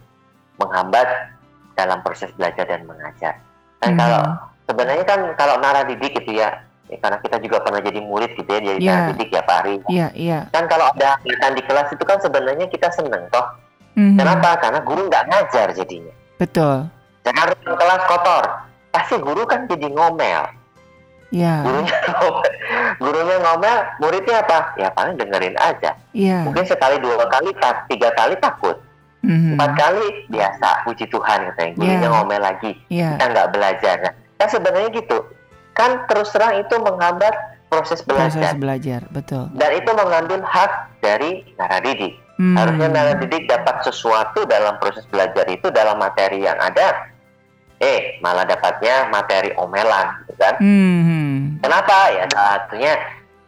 [0.62, 1.34] menghambat
[1.74, 3.42] dalam proses belajar dan mengajar.
[3.82, 4.00] Dan Mhm.
[4.06, 4.22] kalau
[4.70, 8.50] sebenarnya kan kalau nara didik gitu ya, ya, karena kita juga pernah jadi murid gitu
[8.52, 9.76] ya, jadi nara didik ya Pak Ari.
[9.88, 10.40] Iya, iya.
[10.52, 13.48] Kan kalau ada hambatan di kelas itu kan sebenarnya kita seneng toh.
[13.96, 14.20] Mhm.
[14.20, 14.60] Kenapa?
[14.60, 16.14] Karena guru nggak ngajar jadinya.
[16.36, 16.88] Betul.
[17.24, 18.44] Jangan kelas kotor.
[18.92, 20.44] Pasti guru kan jadi ngomel.
[21.32, 22.44] Iya, Gurunya ngomel,
[23.00, 24.76] gurunya ngomel, muridnya apa?
[24.76, 25.96] Ya paling dengerin aja.
[26.12, 26.44] iya.
[26.44, 27.56] Mungkin sekali, dua kali,
[27.88, 28.76] tiga kali takut.
[29.24, 29.56] Mhm.
[29.56, 31.72] Empat kali biasa, puji Tuhan katanya.
[31.80, 32.10] Gurunya Iya.
[32.12, 32.72] ngomel lagi.
[32.92, 33.96] Iya, Kita nggak belajar.
[34.04, 35.18] Nah, kan sebenarnya gitu.
[35.82, 37.34] Kan terus terang itu menghambat
[37.74, 38.54] proses proses belajar.
[38.62, 39.50] belajar, betul.
[39.58, 42.22] Dan itu mengambil hak dari naradidik.
[42.38, 42.54] Hmm.
[42.54, 47.10] Harusnya naradidik dapat sesuatu dalam proses belajar itu dalam materi yang ada.
[47.82, 50.54] Eh, malah dapatnya materi omelan, gitu kan?
[50.62, 51.66] Mhm.
[51.66, 52.14] Kenapa?
[52.14, 52.94] Ya satunya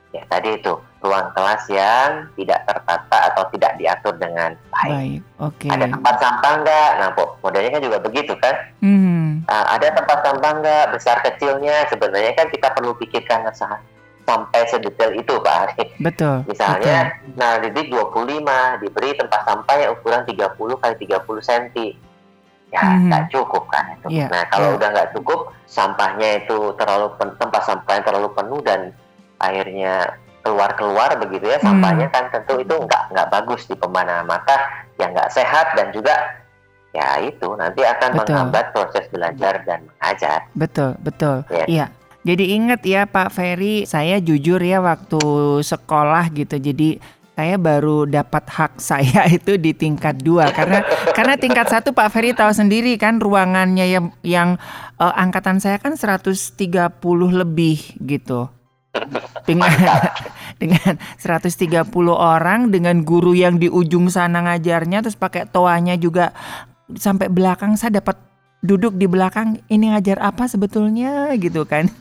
[0.09, 0.73] ya tadi itu
[1.05, 4.89] ruang kelas yang tidak tertata atau tidak diatur dengan baik.
[4.89, 5.67] Baik, oke.
[5.69, 6.89] Ada tempat sampah enggak?
[6.97, 7.09] Nah,
[7.45, 8.55] modelnya kan juga begitu kan?
[8.81, 9.32] Mhm.
[9.47, 10.85] Ah, ada tempat sampah enggak?
[10.95, 13.83] Besar kecilnya sebenarnya kan kita perlu pikirkan sa-
[14.23, 15.83] sampai sedetail itu Pak Ari.
[15.99, 16.47] Betul.
[16.47, 21.99] Misalnya, nah didik 25 diberi tempat sampah yang ukuran 30 kali 30 cm.
[22.73, 23.05] Ya, Mhm.
[23.11, 24.17] nggak cukup kan itu.
[24.17, 24.77] Iya, Nah, kalau iya.
[24.81, 28.89] udah nggak cukup, sampahnya itu terlalu pen- tempat sampahnya terlalu penuh dan
[29.37, 31.69] akhirnya keluar-keluar begitu ya, Hmm.
[31.69, 34.55] sampahnya kan tentu itu nggak nggak bagus di pemandangan mata,
[34.97, 36.17] yang nggak sehat dan juga
[36.93, 38.25] ya itu nanti akan Betul.
[38.29, 40.39] menghambat proses belajar dan mengajar.
[40.53, 41.41] Betul, betul.
[41.49, 41.65] Ya.
[41.65, 41.85] Iya.
[42.23, 45.19] Jadi ingat ya Pak Ferry, saya jujur ya waktu
[45.59, 46.55] sekolah gitu.
[46.55, 47.01] Jadi
[47.33, 50.85] saya baru dapat hak saya itu di tingkat dua karena
[51.17, 54.49] karena tingkat satu Pak Ferry tahu sendiri kan ruangannya yang yang
[55.01, 56.55] eh, angkatan saya kan 130
[57.33, 58.47] lebih gitu.
[59.43, 59.73] Dengan
[60.61, 66.31] dengan 130 orang dengan guru yang di ujung sana ngajarnya terus pakai toanya juga
[66.91, 68.19] sampai belakang saya dapat
[68.59, 71.87] duduk di belakang ini ngajar apa sebetulnya gitu kan.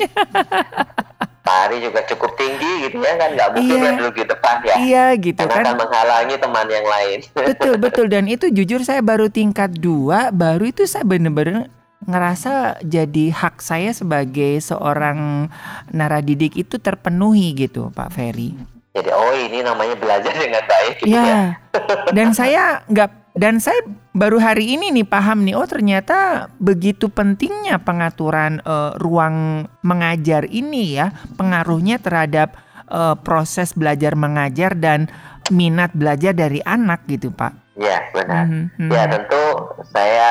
[1.42, 3.83] Pak Ari juga cukup tinggi gitu ya kan, nggak mungkin Iya.
[3.83, 4.75] dia duduk di depan ya.
[4.79, 5.75] iya gitu Karena akan kan.
[5.75, 7.19] menghalangi teman yang lain.
[7.50, 11.67] Betul betul dan itu jujur saya baru tingkat dua baru itu saya bener-bener
[12.02, 15.50] ngerasa jadi hak saya sebagai seorang
[15.90, 18.54] naradidik itu terpenuhi gitu Pak Ferry.
[18.94, 21.23] Jadi oh ini namanya belajar dengan baik gitu ya.
[21.27, 21.42] Iya.
[22.17, 23.81] Dan saya nggak dan saya
[24.13, 31.01] baru hari ini nih paham nih oh ternyata begitu pentingnya pengaturan eh, ruang mengajar ini
[31.01, 32.57] ya pengaruhnya terhadap
[32.93, 35.09] eh, proses belajar mengajar dan
[35.51, 37.75] minat belajar dari anak gitu Pak.
[37.75, 38.45] Iya, benar.
[38.47, 38.91] Mhm, mhm.
[38.93, 39.45] Ya tentu
[39.91, 40.31] saya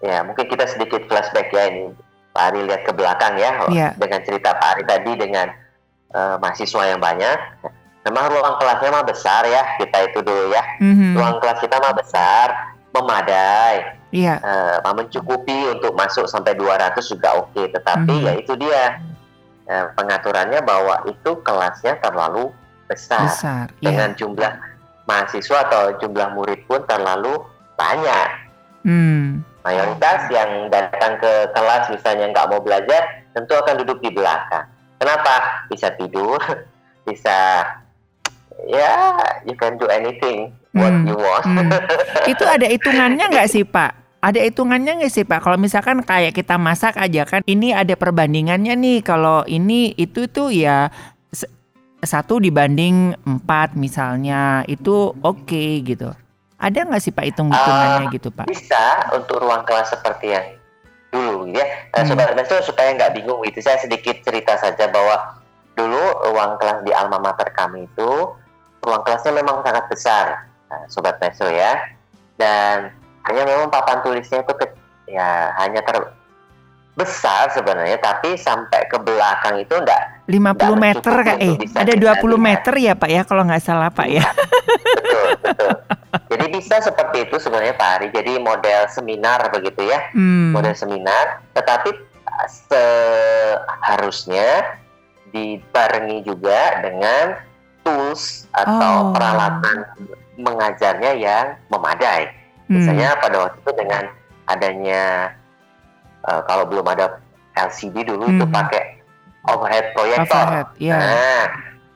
[0.00, 1.92] ya mungkin kita sedikit flashback ya ini
[2.32, 3.88] Pak Ari lihat ke belakang ya Iya.
[4.00, 5.46] dengan cerita Pak Ari tadi dengan
[6.10, 7.38] eh, mahasiswa yang banyak.
[8.00, 10.64] Memang ruang kelasnya mah besar ya kita itu dulu ya.
[10.80, 11.12] Mhm.
[11.16, 12.48] Ruang kelas kita mah besar,
[12.96, 17.70] memadai, Iya, eh, mencukupi untuk masuk sampai 200 juga oke.
[17.70, 18.26] Tetapi Mhm.
[18.26, 18.82] ya itu dia
[19.70, 22.50] eh, pengaturannya bahwa itu kelasnya terlalu
[22.90, 23.22] besar.
[23.30, 23.64] besar.
[23.78, 23.86] Iya.
[23.86, 24.52] dengan jumlah
[25.06, 27.38] mahasiswa atau jumlah murid pun terlalu
[27.78, 28.28] banyak.
[28.82, 29.46] Hmm.
[29.62, 34.66] Mayoritas yang datang ke kelas misalnya nggak mau belajar, tentu akan duduk di belakang.
[34.98, 35.66] Kenapa?
[35.70, 36.40] Bisa tidur,
[37.06, 37.62] bisa
[38.66, 41.44] ya you can do anything what Hmm, you want.
[41.44, 41.70] hmm.
[42.32, 44.20] Itu ada hitungannya nggak sih Pak?
[44.20, 45.40] Ada hitungannya nggak sih Pak?
[45.40, 48.98] Kalau misalkan kayak kita masak aja kan, ini ada perbandingannya nih.
[49.00, 50.92] Kalau ini itu tuh ya
[52.00, 56.12] satu dibanding empat misalnya itu oke gitu.
[56.56, 58.46] Ada nggak sih Pak hitung-hitungannya Ah, gitu Pak?
[58.46, 60.46] Bisa untuk ruang kelas seperti yang
[61.10, 61.64] dulu ya.
[61.64, 62.06] Eh, Hmm.
[62.06, 65.40] Sobat Maestro supaya nggak bingung gitu, saya sedikit cerita saja bahwa
[65.72, 65.98] dulu
[66.28, 68.10] ruang kelas di alma mater kami itu
[68.80, 70.26] ruang kelasnya memang sangat besar,
[70.66, 71.76] nah, Sobat Maestro ya.
[72.34, 72.88] Dan
[73.28, 74.76] hanya memang papan tulisnya itu ke-
[75.06, 76.00] ya hanya ter
[76.90, 81.36] besar sebenarnya, tapi sampai ke belakang itu enggak 50 nggak meter kak?
[81.38, 82.40] Eh, bisa ada kita 20 lihat.
[82.40, 84.24] meter ya Pak ya kalau nggak salah Pak ya?
[84.94, 85.70] betul betul.
[86.30, 88.06] Jadi bisa seperti itu sebenarnya Pak Ari.
[88.10, 89.98] Jadi model seminar begitu ya.
[90.12, 90.52] Hmm.
[90.54, 91.90] model seminar, tetapi
[93.70, 94.78] seharusnya
[95.30, 97.38] dibarengi juga dengan
[97.82, 99.12] tools atau Oh.
[99.12, 99.76] peralatan
[100.36, 102.28] mengajarnya yang memadai.
[102.66, 102.80] Hmm.
[102.80, 104.02] Misalnya pada waktu itu dengan
[104.46, 105.02] adanya
[106.20, 107.16] eh, kalau belum ada
[107.56, 108.52] LCD dulu itu Hmm.
[108.52, 109.00] pakai
[109.48, 110.44] overhead proyektor.
[110.44, 111.00] Overhead, ya.
[111.00, 111.42] Nah,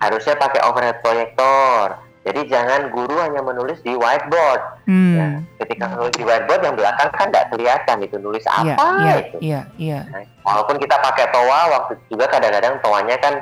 [0.01, 2.01] harusnya pakai overhead proyektor.
[2.25, 4.81] Jadi jangan guru hanya menulis di whiteboard.
[4.89, 5.13] Hmm.
[5.13, 5.27] Ya,
[5.61, 9.37] ketika nulis di whiteboard yang belakang kan nggak kelihatan itu nulis Iya, apa iya, itu.
[9.45, 10.01] iya, iya.
[10.09, 13.35] Nah, Walaupun kita pakai toa, waktu itu juga kadang-kadang toanya kan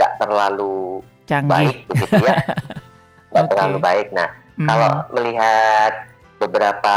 [0.00, 1.48] nggak terlalu Canggih.
[1.48, 2.36] baik begitu ya,
[3.32, 3.50] nggak Oke.
[3.50, 4.08] terlalu baik.
[4.12, 4.68] Nah, Hmm.
[4.68, 5.92] kalau melihat
[6.36, 6.96] beberapa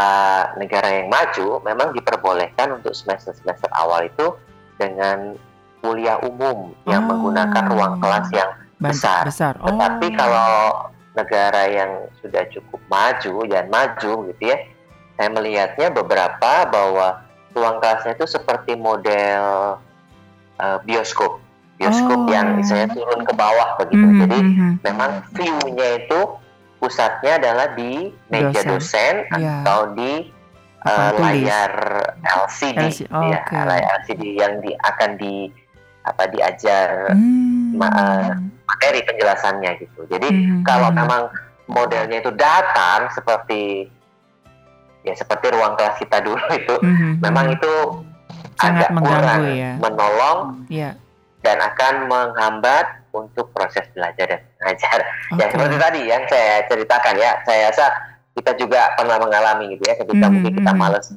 [0.59, 4.35] negara yang maju, memang diperbolehkan untuk semester-semester awal itu
[4.75, 5.39] dengan
[5.79, 7.15] kuliah umum yang Oh.
[7.15, 9.23] menggunakan ruang kelas yang besar.
[9.23, 9.55] besar.
[9.63, 9.71] Oh.
[9.71, 10.51] Tetapi kalau
[11.15, 14.57] negara yang sudah cukup maju dan maju gitu ya,
[15.15, 17.23] saya melihatnya beberapa bahwa
[17.55, 19.79] ruang kelasnya itu seperti model
[20.55, 21.39] eh, bioskop,
[21.75, 22.31] bioskop Oh.
[22.31, 24.05] yang misalnya turun ke bawah begitu.
[24.05, 24.69] Mhm, Jadi mhm.
[24.81, 26.19] memang view-nya itu
[26.77, 28.67] pusatnya adalah di meja Dosen.
[28.69, 29.59] dosen, Ya.
[29.59, 30.31] atau di
[30.85, 31.17] tulis.
[31.17, 31.71] layar
[32.21, 33.55] LCD, LCD, gitu ya, oke.
[33.57, 35.35] layar LCD yang di, akan di
[36.05, 37.73] apa diajar Hmm.
[37.73, 38.29] ma- eh,
[38.63, 40.05] materi penjelasannya gitu.
[40.05, 40.97] Jadi Mhm, kalau mhm.
[40.97, 41.21] memang
[41.65, 43.89] modelnya itu datar seperti
[45.01, 47.73] ya seperti ruang kelas kita dulu itu, Mhm, memang itu
[48.55, 49.71] Sangat agak mengganggu kurang ya.
[49.77, 50.91] menolong Iya.
[51.45, 54.99] Dan akan menghambat untuk proses belajar dan mengajar.
[55.37, 55.53] Ya Oke.
[55.53, 57.85] seperti tadi yang saya ceritakan ya, saya rasa
[58.33, 60.79] kita juga pernah mengalami gitu ya, ketika Mhm, mungkin kita mhm.
[60.81, 61.07] males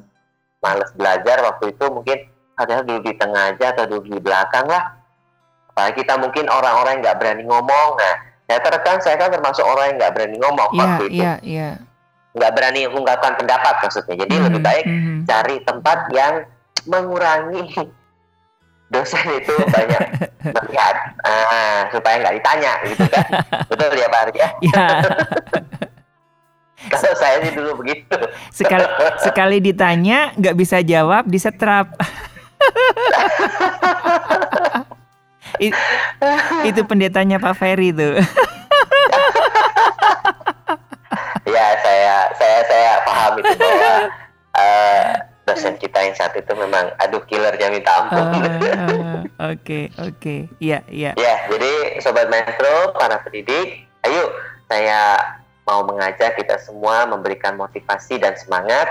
[0.59, 2.17] males belajar waktu itu mungkin
[2.53, 4.95] padahal duduk di tengah aja atau duduk di belakang lah.
[5.73, 7.89] Apalagi kita mungkin orang-orang yang nggak berani ngomong.
[7.95, 8.15] Nah,
[8.45, 11.69] saya terkan saya kan termasuk orang yang nggak berani ngomong Iya, waktu itu, iya, iya.
[12.35, 14.15] nggak berani mengungkapkan pendapat maksudnya.
[14.19, 15.15] Jadi Mhm, lebih baik mhm.
[15.25, 16.33] cari tempat yang
[16.87, 17.63] mengurangi
[18.89, 20.01] dosen itu banyak
[20.57, 20.95] melihat.
[21.21, 23.25] Ah, supaya nggak ditanya gitu kan?
[23.69, 24.49] Betul ya Pak Ari ya?
[24.61, 24.87] Ya,
[26.91, 28.17] kalau saya sih dulu begitu.
[28.49, 28.85] Sekali
[29.19, 31.93] sekali ditanya nggak bisa jawab disetrap.
[35.59, 35.75] I-
[36.65, 38.17] itu pendetanya Pak Ferry tuh.
[41.49, 43.93] ya saya saya saya paham itu bahwa
[44.55, 45.03] eh,
[45.49, 48.25] dosen kita yang saat itu memang aduh killernya minta ampun
[48.69, 50.35] Ah, Oke, oke.
[50.57, 51.11] Iya, iya.
[51.15, 54.29] ya jadi sobat maestro para pendidik ayo
[54.65, 55.17] saya
[55.63, 58.85] mau mengajak kita semua memberikan motivasi dan semangat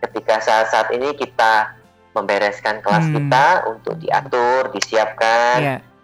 [0.00, 1.74] ketika saat-saat ini kita
[2.12, 3.14] membereskan kelas Hmm.
[3.16, 5.58] kita untuk diatur disiapkan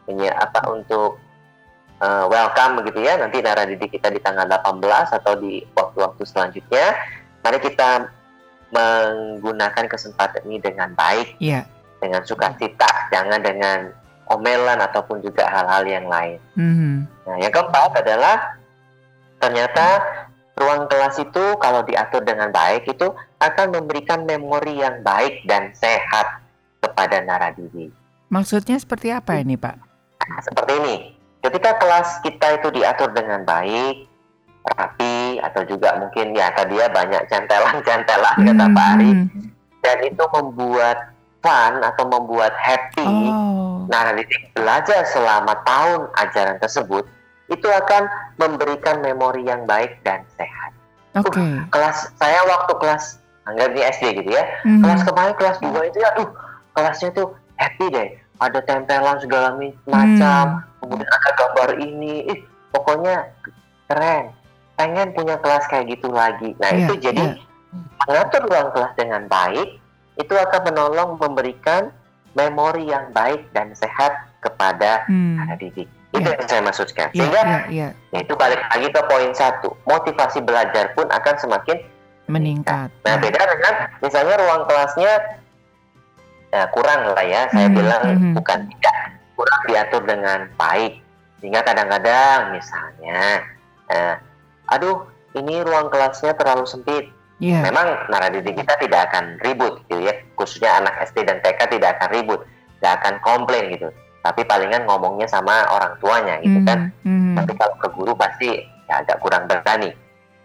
[0.05, 1.23] menyi- apa untuk
[1.99, 4.81] uh, welcome begitu ya nanti narah didik kita di tanggal 18
[5.13, 6.99] atau di waktu-waktu selanjutnya
[7.41, 8.11] mari kita
[8.71, 11.67] menggunakan kesempatan ini dengan baik Iya.
[12.01, 13.93] dengan sukacita jangan dengan
[14.31, 16.95] omelan ataupun juga hal-hal yang lain Mhm.
[17.27, 18.37] nah yang keempat adalah
[19.39, 19.87] ternyata
[20.57, 23.09] ruang kelas itu kalau diatur dengan baik itu
[23.41, 26.41] akan memberikan memori yang baik dan sehat
[26.81, 27.91] kepada naradidik
[28.31, 29.75] Maksudnya seperti apa ini, Pak?
[30.23, 30.97] Nah, seperti ini.
[31.43, 34.07] Ketika kelas kita itu diatur dengan baik,
[34.65, 39.11] rapi, atau juga mungkin ya tadi ya banyak cantelan-cantelan kata Pak Ari,
[39.81, 40.99] dan itu membuat
[41.41, 43.89] fun atau membuat happy, Oh.
[43.89, 47.09] nah didik belajar selama tahun ajaran tersebut,
[47.49, 48.07] itu akan
[48.37, 50.77] memberikan memori yang baik dan sehat.
[51.17, 51.41] Oke.
[51.73, 54.85] Kelas saya waktu kelas anggap di SD gitu ya, Mhm.
[54.85, 56.29] kelas kemarin kelas 2 itu ya, aduh
[56.77, 58.09] kelasnya tuh happy deh,
[58.39, 59.91] ada tempelan segala mi- Hmm.
[59.91, 60.45] macam,
[60.85, 62.41] kemudian ada gambar ini, ih
[62.71, 63.33] pokoknya
[63.89, 64.31] keren.
[64.81, 66.57] Pengen punya kelas kayak gitu lagi.
[66.57, 67.37] Nah Iya, itu jadi iya.
[68.09, 69.77] mengatur ruang kelas dengan baik
[70.17, 71.93] itu akan menolong memberikan
[72.33, 75.37] memori yang baik dan sehat kepada Hmm.
[75.37, 75.85] anak didik.
[76.11, 76.41] Itu Iya.
[76.41, 77.07] yang saya maksudkan.
[77.13, 77.89] Iya, Sehingga iya, iya.
[78.11, 79.77] ya itu balik lagi ke poin satu.
[79.85, 81.79] Motivasi belajar pun akan semakin
[82.31, 82.95] Meningkat.
[83.03, 83.23] Nah, Ya.
[83.27, 85.13] beda dengan misalnya ruang kelasnya
[86.55, 87.43] ya, kurang lah ya.
[87.51, 88.33] Saya Mhm, bilang mhm.
[88.39, 88.97] bukan tidak
[89.35, 91.03] kurang diatur dengan baik.
[91.43, 93.43] Sehingga kadang-kadang misalnya,
[93.91, 94.15] eh,
[94.71, 97.07] aduh ini ruang kelasnya terlalu sempit.
[97.41, 97.65] Iya.
[97.65, 100.13] Memang naradidik kita tidak akan ribut gitu ya.
[100.37, 102.41] Khususnya anak SD dan TK tidak akan ribut,
[102.79, 103.89] tidak akan komplain gitu.
[104.21, 106.93] Tapi palingan ngomongnya sama orang tuanya gitu kan.
[107.01, 107.37] Mhm, mhm.
[107.41, 108.61] Tapi kalau ke guru pasti
[108.91, 109.89] ya agak kurang berani.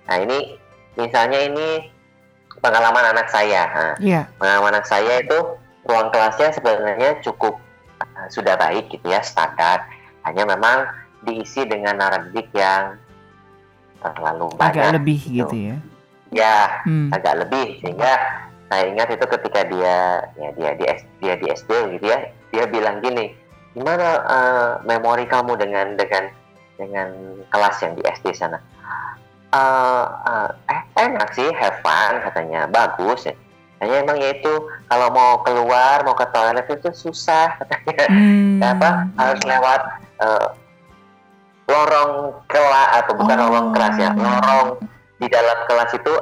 [0.07, 0.55] Nah ini
[0.95, 1.91] misalnya ini
[2.63, 3.67] pengalaman anak saya.
[3.67, 4.31] Nah, Iya.
[4.39, 5.37] pengalaman anak saya itu
[5.83, 7.59] ruang kelasnya sebenarnya cukup
[7.99, 9.83] uh, sudah baik gitu ya standar.
[10.23, 10.87] Hanya memang
[11.27, 12.95] diisi dengan naradidik yang
[14.13, 14.73] terlalu banyak.
[14.77, 15.33] Agak lebih gitu.
[15.49, 15.75] gitu ya.
[16.33, 17.09] Ya Hmm.
[17.09, 18.11] agak lebih sehingga
[18.65, 19.97] saya ingat itu ketika dia
[20.35, 20.83] ya dia di
[21.21, 23.31] dia di SD gitu ya dia bilang gini
[23.71, 26.27] gimana eh, memori kamu dengan dengan
[26.75, 27.07] dengan
[27.53, 28.57] kelas yang di SD sana
[29.55, 33.35] Eh, eh, eh enak sih have fun katanya bagus ya
[33.79, 34.53] hanya emang ya itu
[34.89, 38.59] kalau mau keluar mau ke toilet itu susah katanya Hmm.
[38.59, 39.81] apa harus lewat
[40.19, 40.47] eh,
[41.75, 42.11] lorong
[42.47, 43.43] kelas atau bukan Oh.
[43.45, 44.67] lorong kelas ya lorong
[45.15, 46.13] di dalam kelas itu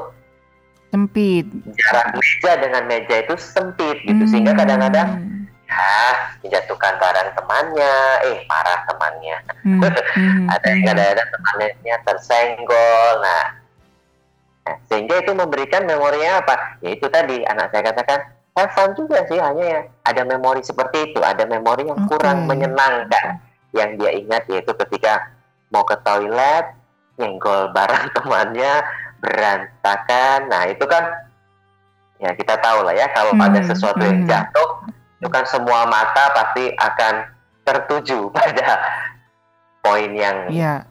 [0.89, 1.45] Sempit.
[1.73, 5.49] jarak meja dengan meja itu sempit gitu sehingga kadang-kadang Hmm.
[5.65, 6.05] ya
[6.45, 7.93] menjatuhkan barang temannya
[8.23, 10.87] eh parah temannya Hmm, hmm, ada yang hmm.
[10.87, 13.45] kadang-kadang temannya tersenggol nah,
[14.63, 18.19] nah, sehingga itu memberikan memorinya apa ya itu tadi anak saya katakan
[18.53, 22.53] have fun juga sih hanya ya ada memori seperti itu ada memori yang kurang Oke.
[22.53, 23.41] menyenangkan
[23.73, 25.25] yang dia ingat yaitu ketika
[25.73, 26.65] mau ke toilet
[27.17, 28.73] nyenggol barang temannya
[29.19, 31.03] berantakan nah itu kan
[32.21, 34.29] ya kita tahu lah ya kalau ada Hmm, sesuatu yang hmm.
[34.29, 34.69] jatuh
[35.19, 37.13] itu kan semua mata pasti akan
[37.63, 38.79] tertuju pada
[39.81, 40.85] poin yang Iya.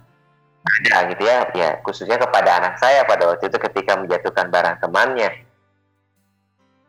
[0.63, 5.31] ada gitu ya ya khususnya kepada anak saya pada waktu itu ketika menjatuhkan barang temannya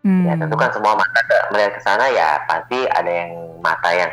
[0.04, 0.28] Hmm.
[0.28, 3.32] ya tentu kan semua mata melihat ke sana ya pasti ada yang
[3.64, 4.12] mata yang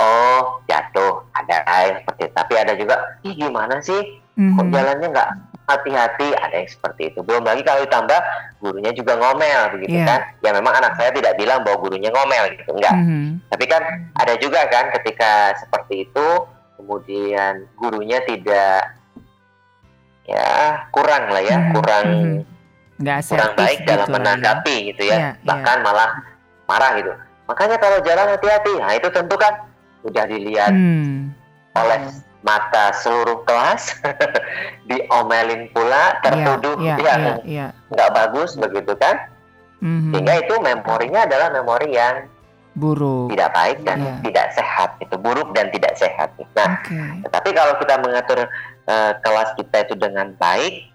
[0.00, 1.20] oh jatuh.
[1.36, 2.34] Ada yang seperti itu.
[2.34, 4.00] Tapi ada juga ih gimana sih?
[4.32, 4.72] Kok Mhm.
[4.72, 5.30] jalannya nggak
[5.68, 6.28] hati-hati?
[6.32, 7.20] Ada yang seperti itu.
[7.20, 8.20] Belum lagi kalau ditambah
[8.58, 10.06] gurunya juga ngomel begitu Iya.
[10.08, 10.20] kan?
[10.40, 12.72] Ya memang anak saya tidak bilang bahwa gurunya ngomel gitu.
[12.72, 13.44] Enggak Mhm.
[13.46, 13.82] tapi kan
[14.16, 16.26] ada juga kan ketika seperti itu
[16.74, 18.96] kemudian gurunya tidak
[20.24, 20.48] ya
[20.90, 22.40] kurang lah ya Mhm, kurang mhm.
[23.00, 24.14] Nggak kurang baik dalam gitu lah ya.
[24.14, 25.16] menanggapi gitu ya.
[25.16, 26.10] Iya, bahkan malah
[26.64, 27.12] marah gitu.
[27.48, 28.72] Makanya kalau jalan hati-hati.
[28.76, 29.56] Nah itu tentu kan
[30.00, 31.32] sudah dilihat Hmm.
[31.72, 32.00] oleh
[32.40, 34.00] mata seluruh kelas
[34.88, 37.66] diomelin pula tertuduh Iya, ya iya, iya.
[37.88, 39.16] nggak bagus begitu kan
[39.80, 40.12] Mhm.
[40.12, 42.28] sehingga itu memorinya adalah memori yang
[42.70, 43.32] Buruk.
[43.32, 44.14] tidak baik dan Iya.
[44.22, 47.00] tidak sehat itu buruk dan tidak sehat nah Oke.
[47.24, 48.40] tetapi kalau kita mengatur
[48.86, 50.88] eh, kelas kita itu dengan baik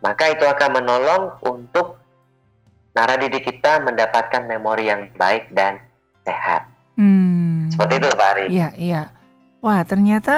[0.00, 2.00] maka itu akan menolong untuk
[2.92, 5.80] naradidik kita mendapatkan memori yang baik dan
[6.22, 7.72] sehat Hmm.
[7.72, 9.02] seperti itu Pak Ari Iya, iya.
[9.62, 10.36] Wah, ternyata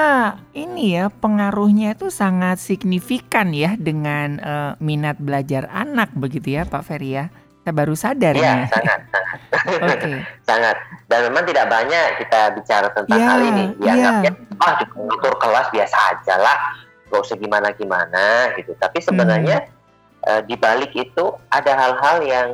[0.52, 6.84] ini ya pengaruhnya itu sangat signifikan ya dengan eh, minat belajar anak begitu ya, Pak
[6.84, 7.32] Ferry ya.
[7.64, 8.68] Saya baru sadar Iya, nih.
[8.68, 9.00] sangat
[9.48, 10.10] sangat Oke.
[10.48, 10.76] sangat
[11.08, 13.72] dan memang tidak banyak kita bicara tentang Iya, hal ini iya.
[13.80, 14.30] dianggapnya
[14.60, 16.56] ah ngatur kelas biasa aja lah
[17.08, 18.24] gak usah gimana gimana
[18.54, 19.72] gitu tapi sebenarnya Hmm.
[20.28, 22.48] eh, di balik itu ada hal-hal yang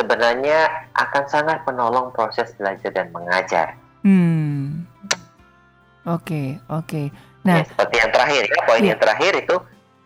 [0.00, 0.58] sebenarnya
[0.96, 4.88] akan sangat menolong proses belajar dan mengajar Hmm.
[6.02, 7.12] Oke, oke.
[7.44, 8.88] Nah, Ya, seperti yang terakhir ya poin Iya.
[8.96, 9.56] yang terakhir itu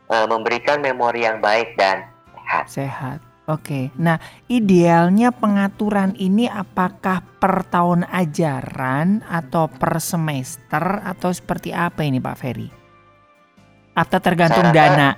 [0.05, 3.19] eh, memberikan memori yang baik dan sehat sehat.
[3.47, 3.95] Oke.
[3.95, 12.19] Nah, idealnya pengaturan ini apakah per tahun ajaran atau per semester atau seperti apa ini
[12.19, 12.69] Pak Ferry?
[13.95, 15.09] Atau tergantung Saya rasa- dana?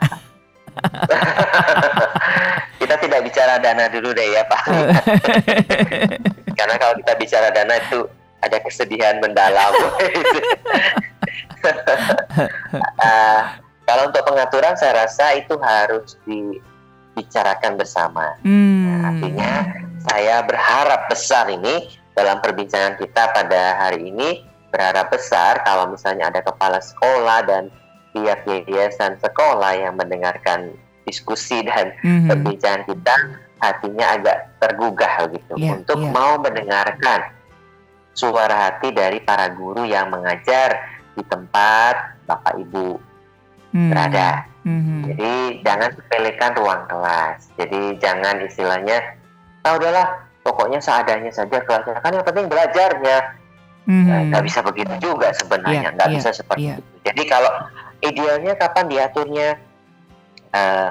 [2.80, 4.62] kita tidak bicara dana dulu deh ya Pak
[6.58, 8.08] karena kalau kita bicara dana itu
[8.46, 9.72] ada kesedihan mendalam.
[13.02, 13.42] Eh,
[13.88, 18.38] kalau untuk pengaturan saya rasa itu harus dibicarakan bersama.
[18.46, 19.02] Hmm.
[19.02, 19.52] Artinya
[20.06, 26.44] saya berharap besar ini dalam perbincangan kita pada hari ini berharap besar kalau misalnya ada
[26.44, 27.72] kepala sekolah dan
[28.16, 30.72] pihak yayasan sekolah yang mendengarkan
[31.04, 32.32] diskusi dan Mhm.
[32.32, 33.14] perbincangan kita
[33.60, 36.10] hatinya agak tergugah gitu Iya, untuk iya.
[36.10, 37.20] mau mendengarkan
[38.16, 40.80] suara hati dari para guru yang mengajar
[41.12, 42.96] di tempat Bapak Ibu
[43.76, 43.92] Hmm.
[43.92, 44.48] berada.
[44.64, 44.98] Mhm.
[45.12, 47.38] Jadi jangan sepelekan ruang kelas.
[47.60, 48.98] Jadi jangan istilahnya,
[49.62, 50.06] ah udahlah,
[50.42, 52.00] pokoknya seadanya saja kelasnya.
[52.00, 53.44] Kan yang penting belajarnya.
[53.86, 54.34] Mhm.
[54.34, 56.74] nggak bisa begitu juga sebenarnya, Iya, nggak iya, bisa seperti iya.
[56.74, 56.82] itu.
[57.06, 57.52] Jadi kalau
[58.10, 59.48] idealnya kapan diaturnya
[60.56, 60.88] eh,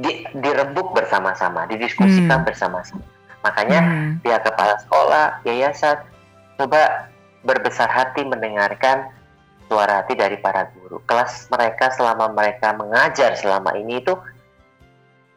[0.00, 2.46] di, dirembuk bersama-sama, didiskusikan Hmm.
[2.46, 3.04] bersama-sama.
[3.44, 4.10] Makanya Mhm.
[4.24, 5.96] pihak kepala sekolah, yayasan,
[6.56, 7.08] coba
[7.44, 9.08] berbesar hati mendengarkan
[9.68, 11.00] suara hati dari para guru.
[11.08, 14.12] Kelas mereka selama mereka mengajar selama ini itu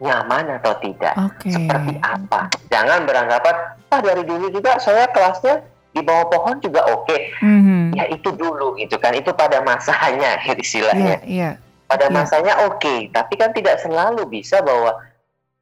[0.04, 1.48] nyaman atau tidak, Oke.
[1.48, 2.52] seperti apa.
[2.68, 3.56] Jangan beranggapan,
[3.88, 5.64] ah dari dulu juga saya kelasnya
[5.94, 7.18] di bawah pohon juga oke.
[7.40, 7.94] Mhm.
[7.94, 11.22] Ya itu dulu gitu kan, itu pada masanya istilahnya.
[11.24, 11.62] iya.
[11.86, 12.14] Pada iya.
[12.14, 14.98] masanya oke, tapi kan tidak selalu bisa bahwa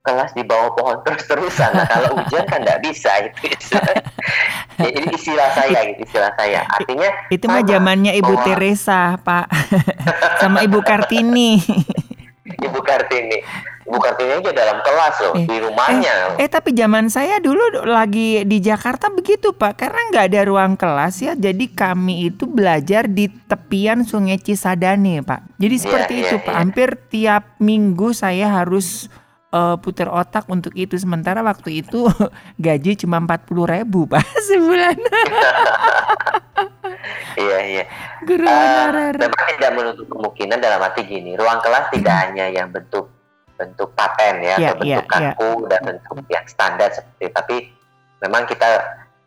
[0.02, 1.72] kelas di bawah pohon terus-terusan.
[1.76, 3.54] Nah, kalau hujan kan nggak bisa itu.
[4.82, 6.66] Ya, ini istilah saya gitu, istilah saya.
[6.74, 9.46] Artinya Itu mah zamannya Ibu Teresa, Pak.
[10.42, 11.62] Sama Ibu Kartini.
[12.50, 13.46] Ibu Kartini,
[13.92, 16.40] Ibu Kartini aja dalam kelas loh, Eh, di rumahnya.
[16.40, 19.76] Eh tapi zaman saya dulu lagi di Jakarta begitu Pak.
[19.76, 25.60] Karena nggak ada ruang kelas ya Jadi kami itu belajar di tepian sungai Cisadane Pak.
[25.60, 26.48] Jadi Iya, seperti iya, itu Pak.
[26.48, 26.56] iya.
[26.56, 29.12] Hampir tiap minggu saya harus
[29.52, 30.96] eh, putar otak untuk itu.
[30.96, 32.08] Sementara waktu itu
[32.58, 34.96] gaji cuma 40 ribu Pak Sebulan.
[37.34, 37.84] Iya iya.
[38.22, 42.70] Guru Eh, honorer memang tidak menutup kemungkinan dalam arti gini, ruang kelas tidak hanya yang
[42.70, 43.08] bentuk
[43.62, 45.32] bentuk paten ya, Iya, atau bentuk iya, iya.
[45.32, 47.34] kaku dan bentuk yang standar seperti itu.
[47.34, 47.56] tapi
[48.20, 48.70] memang kita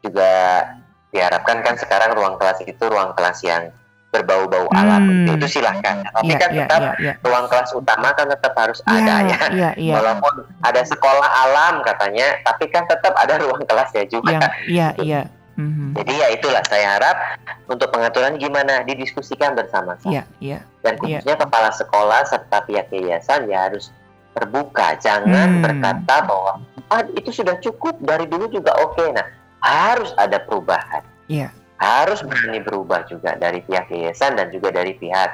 [0.00, 0.30] juga
[1.08, 3.70] diharapkan kan sekarang ruang kelas itu ruang kelas yang
[4.10, 5.34] berbau-bau alam Hmm.
[5.34, 7.12] itu silahkan tapi Iya, kan iya, tetap iya, iya.
[7.18, 9.94] ruang kelas utama kan tetap harus ada Iya, ya iya, iya.
[9.94, 15.22] walaupun ada sekolah alam katanya tapi kan tetap ada ruang kelasnya juga Yang, iya, iya.
[15.54, 15.94] Mhm.
[15.94, 17.16] jadi ya itulah saya harap
[17.66, 20.58] untuk pengaturan gimana didiskusikan bersama-sama Iya, iya.
[20.82, 23.90] dan khususnya kepala sekolah serta pihak yayasan ya harus
[24.34, 25.00] terbuka Hmm.
[25.00, 26.52] jangan berkata bahwa
[26.90, 29.24] ah itu sudah cukup dari dulu juga oke nah
[29.62, 31.48] harus ada perubahan Iya.
[31.80, 35.30] harus berani berubah juga dari pihak yayasan dan juga dari pihak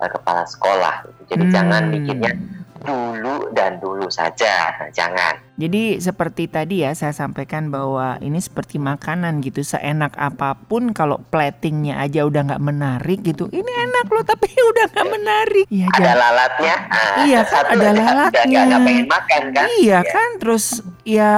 [0.00, 1.54] eh, kepala sekolah jadi Hmm.
[1.54, 2.32] jangan mikirnya
[2.80, 4.72] dulu dan dulu saja.
[4.90, 5.36] Jangan.
[5.54, 11.20] Jadi seperti tadi ya saya sampaikan bahwa ini seperti makanan gitu seenak apa pun kalau
[11.22, 15.66] platingnya aja udah nggak menarik gitu ini enak loh tapi udah nggak menarik.
[15.68, 16.74] Iya ada jangan- lalatnya?
[16.88, 18.60] Ah, Iya kan, ada udah lalatnya.
[18.64, 19.66] nggak pengen makan kan?
[19.76, 19.98] Iya.
[20.02, 20.64] kan terus
[21.04, 21.32] ya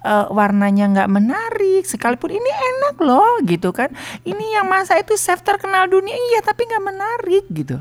[0.00, 3.94] eh, warnanya nggak menarik sekalipun ini enak loh gitu kan.
[4.20, 7.78] Ini yang masa itu chef terkenal dunia iya tapi nggak menarik gitu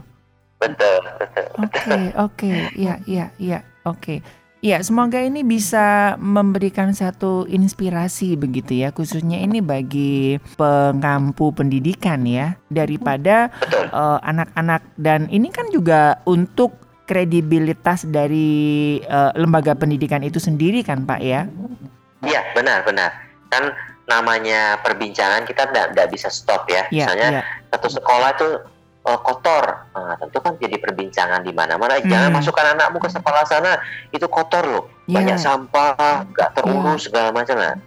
[0.58, 1.48] betul betul.
[1.62, 4.22] Oke, oke, iya, iya, iya, oke.
[4.58, 12.58] Ya, semoga ini bisa memberikan satu inspirasi begitu ya, khususnya ini bagi pengampu pendidikan ya,
[12.74, 14.82] daripada eh, anak-anak.
[14.98, 16.74] Dan ini kan juga untuk
[17.06, 21.46] kredibilitas dari eh, lembaga pendidikan itu sendiri kan, Pak ya?
[22.26, 23.14] Iya benar benar.
[23.54, 23.78] Kan
[24.10, 26.90] namanya perbincangan kita tidak bisa stop ya.
[26.90, 27.42] Iya, misalnya iya.
[27.70, 28.50] satu sekolah itu
[29.08, 29.66] eh, kotor.
[29.96, 31.96] Nah, tentu kan jadi perbincangan di mana-mana.
[32.04, 32.38] Jangan Hmm.
[32.44, 33.80] masukkan anakmu ke sekolah sana
[34.12, 34.86] itu kotor loh.
[35.08, 35.24] Iya.
[35.24, 37.56] banyak sampah nggak terurus segala macam.
[37.56, 37.80] Nah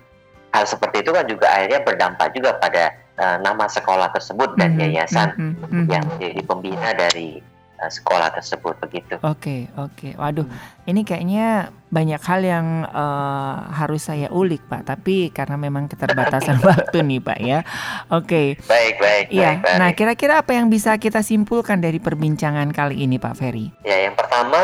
[0.50, 4.80] hal seperti itu kan juga akhirnya berdampak juga pada eh, nama sekolah tersebut dan Mhm,
[4.80, 5.84] yayasan mhm, mhm.
[5.92, 7.44] yang menjadi pembina dari
[7.80, 10.16] eh, sekolah tersebut begitu Oke, oke.
[10.16, 10.46] Waduh,
[10.84, 14.86] ini kayaknya banyak hal yang eh, harus saya ulik, Pak.
[14.86, 17.60] Tapi karena memang keterbatasan waktu nih, Pak ya.
[18.08, 18.60] Oke.
[18.64, 19.56] baik baik Iya.
[19.56, 19.78] baik, baik.
[19.80, 23.72] Nah, kira-kira apa yang bisa kita simpulkan dari perbincangan kali ini, Pak Ferry?
[23.82, 24.60] Ya, yang pertama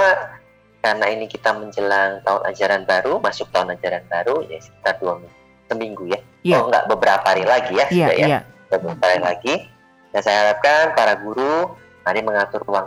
[0.81, 5.35] karena ini kita menjelang tahun ajaran baru, masuk tahun ajaran baru, ya sekitar dua minggu,
[5.67, 6.21] seminggu ya.
[6.47, 6.57] Iya.
[6.63, 8.41] Oh enggak, beberapa hari lagi ya, Iya, sudah ya, iya.
[8.71, 9.55] beberapa hari lagi.
[10.15, 11.75] Dan saya harapkan para guru
[12.07, 12.87] mari mengatur ruang,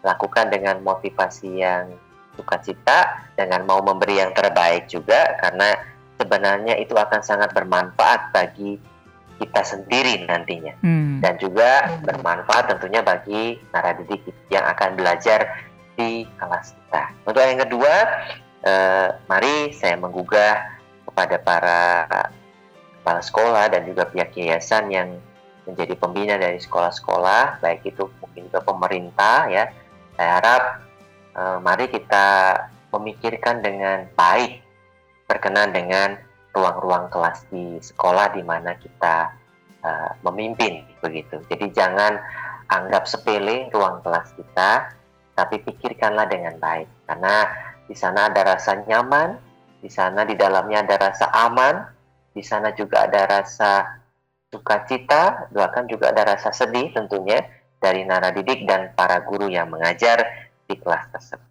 [0.00, 1.92] lakukan dengan motivasi yang
[2.36, 5.76] sukacita, dengan mau memberi yang terbaik juga, karena
[6.16, 8.80] sebenarnya itu akan sangat bermanfaat bagi
[9.40, 11.24] kita sendiri nantinya Hmm.
[11.24, 14.20] dan juga bermanfaat tentunya bagi naradidik
[14.52, 15.64] yang akan belajar
[15.96, 17.02] di kelas kita.
[17.24, 17.94] Untuk yang kedua,
[18.60, 20.60] eh, mari saya menggugah
[21.08, 21.82] kepada para
[23.00, 25.08] kepala sekolah dan juga pihak yayasan yang
[25.64, 29.72] menjadi pembina dari sekolah-sekolah, baik itu mungkin ke pemerintah ya.
[30.20, 30.62] Saya harap
[31.32, 32.52] eh, mari kita
[32.92, 34.60] memikirkan dengan baik
[35.24, 36.20] berkenan dengan
[36.52, 39.30] ruang-ruang kelas di sekolah di mana kita
[39.86, 41.38] uh, memimpin begitu.
[41.46, 42.18] Jadi jangan
[42.66, 44.90] anggap sepele ruang kelas kita,
[45.38, 47.46] tapi pikirkanlah dengan baik karena
[47.86, 49.38] di sana ada rasa nyaman,
[49.78, 51.86] di sana di dalamnya ada rasa aman,
[52.34, 54.02] di sana juga ada rasa
[54.50, 57.38] sukacita, bahkan juga ada rasa sedih tentunya
[57.80, 60.20] dari naradidik dan para guru yang mengajar
[60.68, 61.48] di kelas tersebut.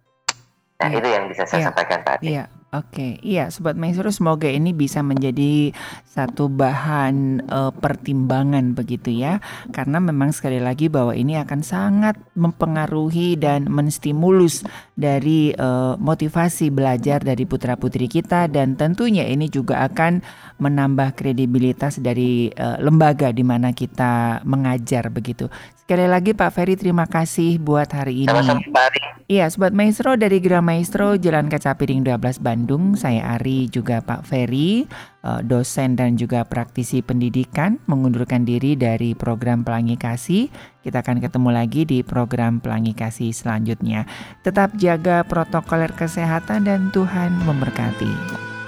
[0.80, 0.96] Nah, Iya.
[1.02, 1.66] itu yang bisa saya Iya.
[1.68, 2.24] sampaikan tadi.
[2.32, 5.74] Iya, Oke, iya Sobat Maestro semoga ini bisa menjadi
[6.06, 9.42] satu bahan uh, pertimbangan begitu ya.
[9.74, 14.62] Karena memang sekali lagi bahwa ini akan sangat mempengaruhi dan menstimulus
[14.94, 20.22] dari uh, motivasi belajar dari putra-putri kita dan tentunya ini juga akan
[20.62, 25.50] menambah kredibilitas dari uh, lembaga di mana kita mengajar begitu.
[25.74, 28.30] Sekali lagi Pak Ferry terima kasih buat hari ini.
[28.30, 28.62] Sama-sama
[29.30, 32.59] Iya, Sobat Maestro dari Gra Maestro Jalan Kaca Piring 12 Bandung.
[32.98, 34.84] Saya Ari juga Pak Ferry,
[35.24, 40.52] eh, dosen dan juga praktisi pendidikan mengundurkan diri dari program Pelangi Kasih.
[40.84, 44.04] Kita akan ketemu lagi di program Pelangi Kasih selanjutnya.
[44.44, 48.59] Tetap jaga protokol kesehatan dan Tuhan memberkati.